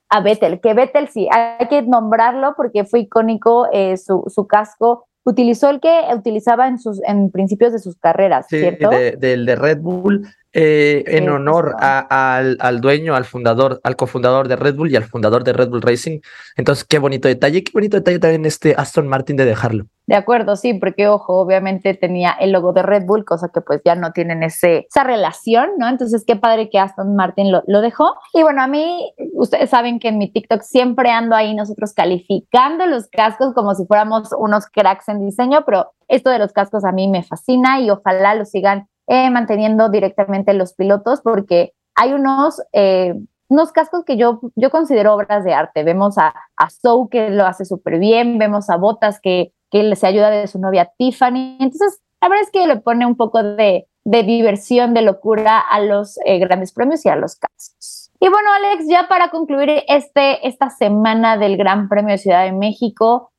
a 0.08 0.20
Vettel, 0.20 0.60
que 0.60 0.74
Vettel 0.74 1.08
sí, 1.08 1.28
hay 1.32 1.66
que 1.68 1.82
nombrarlo 1.82 2.54
porque 2.56 2.84
fue 2.84 3.00
icónico 3.00 3.66
eh, 3.72 3.96
su, 3.96 4.24
su, 4.28 4.46
casco. 4.46 5.08
Utilizó 5.24 5.68
el 5.70 5.80
que 5.80 6.02
utilizaba 6.14 6.68
en 6.68 6.78
sus 6.78 7.02
en 7.02 7.32
principios 7.32 7.72
de 7.72 7.80
sus 7.80 7.96
carreras, 7.96 8.46
sí, 8.48 8.60
¿cierto? 8.60 8.90
del 8.90 9.44
de 9.44 9.56
Red 9.56 9.80
Bull, 9.80 10.28
eh, 10.58 11.04
en 11.06 11.28
honor 11.28 11.76
al, 11.80 12.56
al, 12.58 12.80
dueño, 12.80 13.14
al 13.14 13.26
fundador, 13.26 13.78
al 13.84 13.94
cofundador 13.94 14.48
de 14.48 14.56
Red 14.56 14.74
Bull 14.74 14.90
y 14.90 14.96
al 14.96 15.04
fundador 15.04 15.44
de 15.44 15.52
Red 15.52 15.68
Bull 15.68 15.82
Racing. 15.82 16.20
Entonces, 16.56 16.84
qué 16.84 16.98
bonito 16.98 17.28
detalle, 17.28 17.62
qué 17.62 17.72
bonito 17.74 17.98
detalle 17.98 18.18
también 18.18 18.46
este 18.46 18.74
Aston 18.74 19.06
Martin 19.06 19.36
de 19.36 19.44
dejarlo. 19.44 19.84
De 20.06 20.14
acuerdo, 20.14 20.56
sí, 20.56 20.72
porque 20.72 21.08
ojo, 21.08 21.40
obviamente 21.40 21.92
tenía 21.92 22.30
el 22.40 22.52
logo 22.52 22.72
de 22.72 22.82
Red 22.82 23.04
Bull, 23.04 23.26
cosa 23.26 23.50
que 23.52 23.60
pues 23.60 23.82
ya 23.84 23.96
no 23.96 24.12
tienen 24.12 24.42
ese, 24.44 24.86
esa 24.88 25.04
relación, 25.04 25.72
¿no? 25.76 25.88
Entonces, 25.88 26.24
qué 26.26 26.36
padre 26.36 26.70
que 26.70 26.78
Aston 26.78 27.16
Martin 27.16 27.52
lo, 27.52 27.62
lo 27.66 27.82
dejó. 27.82 28.14
Y 28.32 28.42
bueno, 28.42 28.62
a 28.62 28.66
mí, 28.66 29.12
ustedes 29.34 29.68
saben 29.68 29.98
que 29.98 30.08
en 30.08 30.16
mi 30.16 30.32
TikTok 30.32 30.62
siempre 30.62 31.10
ando 31.10 31.36
ahí 31.36 31.54
nosotros 31.54 31.92
calificando 31.92 32.86
los 32.86 33.08
cascos 33.08 33.52
como 33.52 33.74
si 33.74 33.84
fuéramos 33.84 34.30
unos 34.38 34.66
cracks 34.68 35.08
en 35.10 35.20
diseño, 35.20 35.64
pero 35.66 35.92
esto 36.08 36.30
de 36.30 36.38
los 36.38 36.52
cascos 36.52 36.84
a 36.86 36.92
mí 36.92 37.08
me 37.08 37.22
fascina 37.22 37.80
y 37.80 37.90
ojalá 37.90 38.34
lo 38.36 38.46
sigan 38.46 38.88
eh, 39.06 39.30
manteniendo 39.30 39.88
directamente 39.88 40.54
los 40.54 40.74
pilotos, 40.74 41.20
porque 41.20 41.72
hay 41.94 42.12
unos, 42.12 42.60
eh, 42.72 43.14
unos 43.48 43.72
cascos 43.72 44.04
que 44.04 44.16
yo, 44.16 44.40
yo 44.54 44.70
considero 44.70 45.14
obras 45.14 45.44
de 45.44 45.54
arte. 45.54 45.84
Vemos 45.84 46.18
a, 46.18 46.34
a 46.56 46.70
Sou 46.70 47.08
que 47.08 47.30
lo 47.30 47.46
hace 47.46 47.64
súper 47.64 47.98
bien, 47.98 48.38
vemos 48.38 48.68
a 48.70 48.76
Botas 48.76 49.20
que, 49.20 49.52
que 49.70 49.94
se 49.96 50.06
ayuda 50.06 50.30
de 50.30 50.46
su 50.46 50.58
novia 50.58 50.90
Tiffany. 50.98 51.56
Entonces, 51.60 52.00
la 52.20 52.28
verdad 52.28 52.44
es 52.44 52.50
que 52.50 52.66
le 52.66 52.76
pone 52.76 53.06
un 53.06 53.16
poco 53.16 53.42
de, 53.42 53.86
de 54.04 54.22
diversión, 54.22 54.94
de 54.94 55.02
locura 55.02 55.58
a 55.58 55.80
los 55.80 56.18
eh, 56.24 56.38
grandes 56.38 56.72
premios 56.72 57.04
y 57.06 57.08
a 57.08 57.16
los 57.16 57.36
cascos. 57.36 58.10
Y 58.18 58.28
bueno, 58.28 58.48
Alex, 58.56 58.88
ya 58.88 59.08
para 59.08 59.28
concluir 59.28 59.84
este, 59.88 60.46
esta 60.48 60.70
semana 60.70 61.36
del 61.36 61.56
Gran 61.56 61.88
Premio 61.88 62.12
de 62.12 62.18
Ciudad 62.18 62.44
de 62.44 62.52
México, 62.52 63.30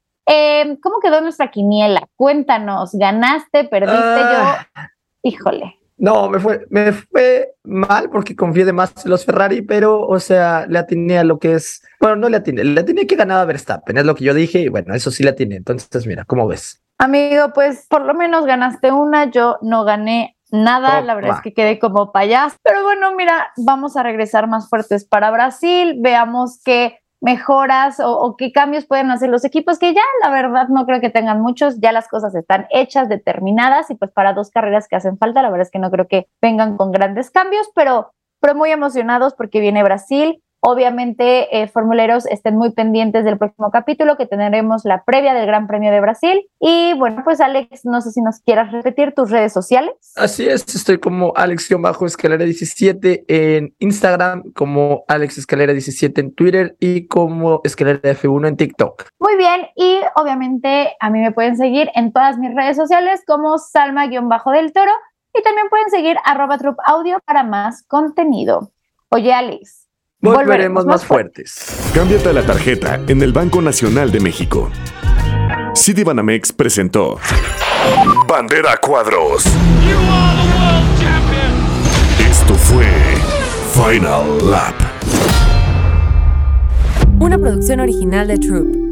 ¿cómo 0.83 0.99
quedó 1.01 1.21
nuestra 1.21 1.49
quiniela? 1.49 2.01
Cuéntanos, 2.15 2.93
¿ganaste, 2.93 3.63
perdiste? 3.63 3.97
Ah. 3.97 4.67
Yo 4.75 4.96
híjole. 5.27 5.77
No, 5.97 6.29
me 6.29 6.39
fue, 6.39 6.65
me 6.69 6.91
fue 6.91 7.55
mal 7.63 8.09
porque 8.11 8.35
confié 8.35 8.65
de 8.65 8.73
más 8.73 8.93
en 9.03 9.09
los 9.09 9.25
Ferrari, 9.25 9.63
pero, 9.63 10.01
o 10.01 10.19
sea, 10.19 10.67
le 10.67 10.77
atiné 10.77 11.17
a 11.17 11.23
lo 11.23 11.39
que 11.39 11.53
es. 11.53 11.81
Bueno, 11.99 12.17
no 12.17 12.29
le 12.29 12.37
atiné, 12.37 12.63
le 12.63 12.79
atiné 12.79 13.07
que 13.07 13.15
ganaba 13.15 13.45
Verstappen, 13.45 13.97
es 13.97 14.05
lo 14.05 14.13
que 14.13 14.25
yo 14.25 14.35
dije, 14.35 14.59
y 14.59 14.67
bueno, 14.69 14.93
eso 14.93 15.09
sí 15.09 15.23
le 15.23 15.31
atiné. 15.31 15.55
Entonces, 15.55 16.05
mira, 16.05 16.23
¿cómo 16.25 16.47
ves? 16.47 16.83
Amigo, 16.99 17.51
pues 17.53 17.87
por 17.89 18.01
lo 18.01 18.13
menos 18.13 18.45
ganaste 18.45 18.91
una, 18.91 19.29
yo 19.31 19.57
no 19.61 19.85
gané 19.85 20.37
nada, 20.51 21.01
la 21.01 21.15
verdad 21.15 21.37
es 21.37 21.41
que 21.41 21.53
quedé 21.53 21.79
como 21.79 22.11
payaso. 22.11 22.57
Pero 22.63 22.83
bueno, 22.83 23.15
mira, 23.15 23.51
vamos 23.57 23.97
a 23.97 24.03
regresar 24.03 24.47
más 24.47 24.69
fuertes 24.69 25.05
para 25.05 25.31
Brasil, 25.31 25.97
veamos 25.99 26.61
qué 26.63 26.99
mejoras 27.21 27.99
o, 27.99 28.35
qué 28.37 28.51
cambios 28.51 28.85
pueden 28.85 29.09
hacer 29.11 29.29
los 29.29 29.43
equipos, 29.43 29.79
que 29.79 29.93
ya 29.93 30.01
la 30.21 30.29
verdad 30.29 30.67
no 30.69 30.85
creo 30.85 31.01
que 31.01 31.09
tengan 31.09 31.41
muchos, 31.41 31.79
ya 31.79 31.91
las 31.91 32.07
cosas 32.07 32.35
están 32.35 32.67
hechas, 32.69 33.09
determinadas 33.09 33.89
y 33.89 33.95
pues 33.95 34.11
para 34.11 34.33
dos 34.33 34.51
carreras 34.51 34.87
que 34.87 34.95
hacen 34.95 35.17
falta, 35.17 35.41
la 35.41 35.49
verdad 35.49 35.65
es 35.65 35.71
que 35.71 35.79
no 35.79 35.89
creo 35.89 36.07
que 36.07 36.27
vengan 36.41 36.77
con 36.77 36.91
grandes 36.91 37.31
cambios, 37.31 37.69
pero, 37.73 38.11
pero 38.39 38.55
muy 38.55 38.71
emocionados 38.71 39.33
porque 39.33 39.59
viene 39.59 39.83
Brasil, 39.83 40.41
Obviamente, 40.59 41.61
eh, 41.61 41.67
formuleros, 41.67 42.25
estén 42.25 42.57
muy 42.57 42.71
pendientes 42.71 43.23
del 43.23 43.37
próximo 43.37 43.69
capítulo 43.71 44.17
que 44.17 44.25
tendremos 44.25 44.85
la 44.85 45.03
previa 45.03 45.33
del 45.33 45.45
Gran 45.45 45.67
Premio 45.67 45.91
de 45.91 46.01
Brasil. 46.01 46.49
Y 46.59 46.93
bueno, 46.97 47.21
pues 47.23 47.39
Alex, 47.41 47.85
no 47.85 48.01
sé 48.01 48.11
si 48.11 48.21
nos 48.21 48.39
quieras 48.39 48.71
repetir 48.71 49.13
tus 49.13 49.29
redes 49.29 49.53
sociales. 49.53 49.93
Así 50.15 50.47
es, 50.47 50.65
estoy 50.73 50.97
como 50.99 51.31
Alex-Escalera17 51.35 53.25
en 53.27 53.75
Instagram, 53.79 54.51
como 54.53 55.05
Alex 55.07 55.37
Escalera 55.37 55.73
17 55.73 56.21
en 56.21 56.33
Twitter 56.33 56.75
y 56.79 57.07
como 57.07 57.61
Escalera 57.63 58.01
F1 58.01 58.47
en 58.47 58.57
TikTok. 58.57 59.09
Muy 59.19 59.37
bien, 59.37 59.67
y 59.75 59.99
obviamente 60.15 60.95
a 60.99 61.09
mí 61.09 61.19
me 61.19 61.31
pueden 61.31 61.55
seguir 61.55 61.89
en 61.93 62.11
todas 62.11 62.37
mis 62.37 62.53
redes 62.55 62.77
sociales 62.77 63.21
como 63.27 63.57
Salma-del 63.57 64.73
Toro 64.73 64.91
y 65.33 65.41
también 65.43 65.69
pueden 65.69 65.89
seguir 65.89 66.17
arroba 66.25 66.57
Audio 66.85 67.19
para 67.25 67.43
más 67.43 67.83
contenido. 67.83 68.71
Oye, 69.09 69.33
Alex. 69.33 69.86
Volveremos, 70.33 70.85
más 70.85 71.05
fuertes. 71.05 71.91
Cámbiate 71.93 72.33
la 72.33 72.45
tarjeta 72.45 72.99
en 73.07 73.21
el 73.21 73.31
Banco 73.31 73.61
Nacional 73.61 74.11
de 74.11 74.19
México. 74.19 74.69
Citibanamex 75.75 76.51
presentó 76.51 77.17
Bandera 78.27 78.77
Cuadros. 78.77 79.45
Esto 82.29 82.53
fue 82.55 82.85
Final 83.73 84.51
Lap. 84.51 84.75
Una 87.19 87.37
producción 87.37 87.79
original 87.79 88.27
de 88.27 88.37
Troop. 88.37 88.86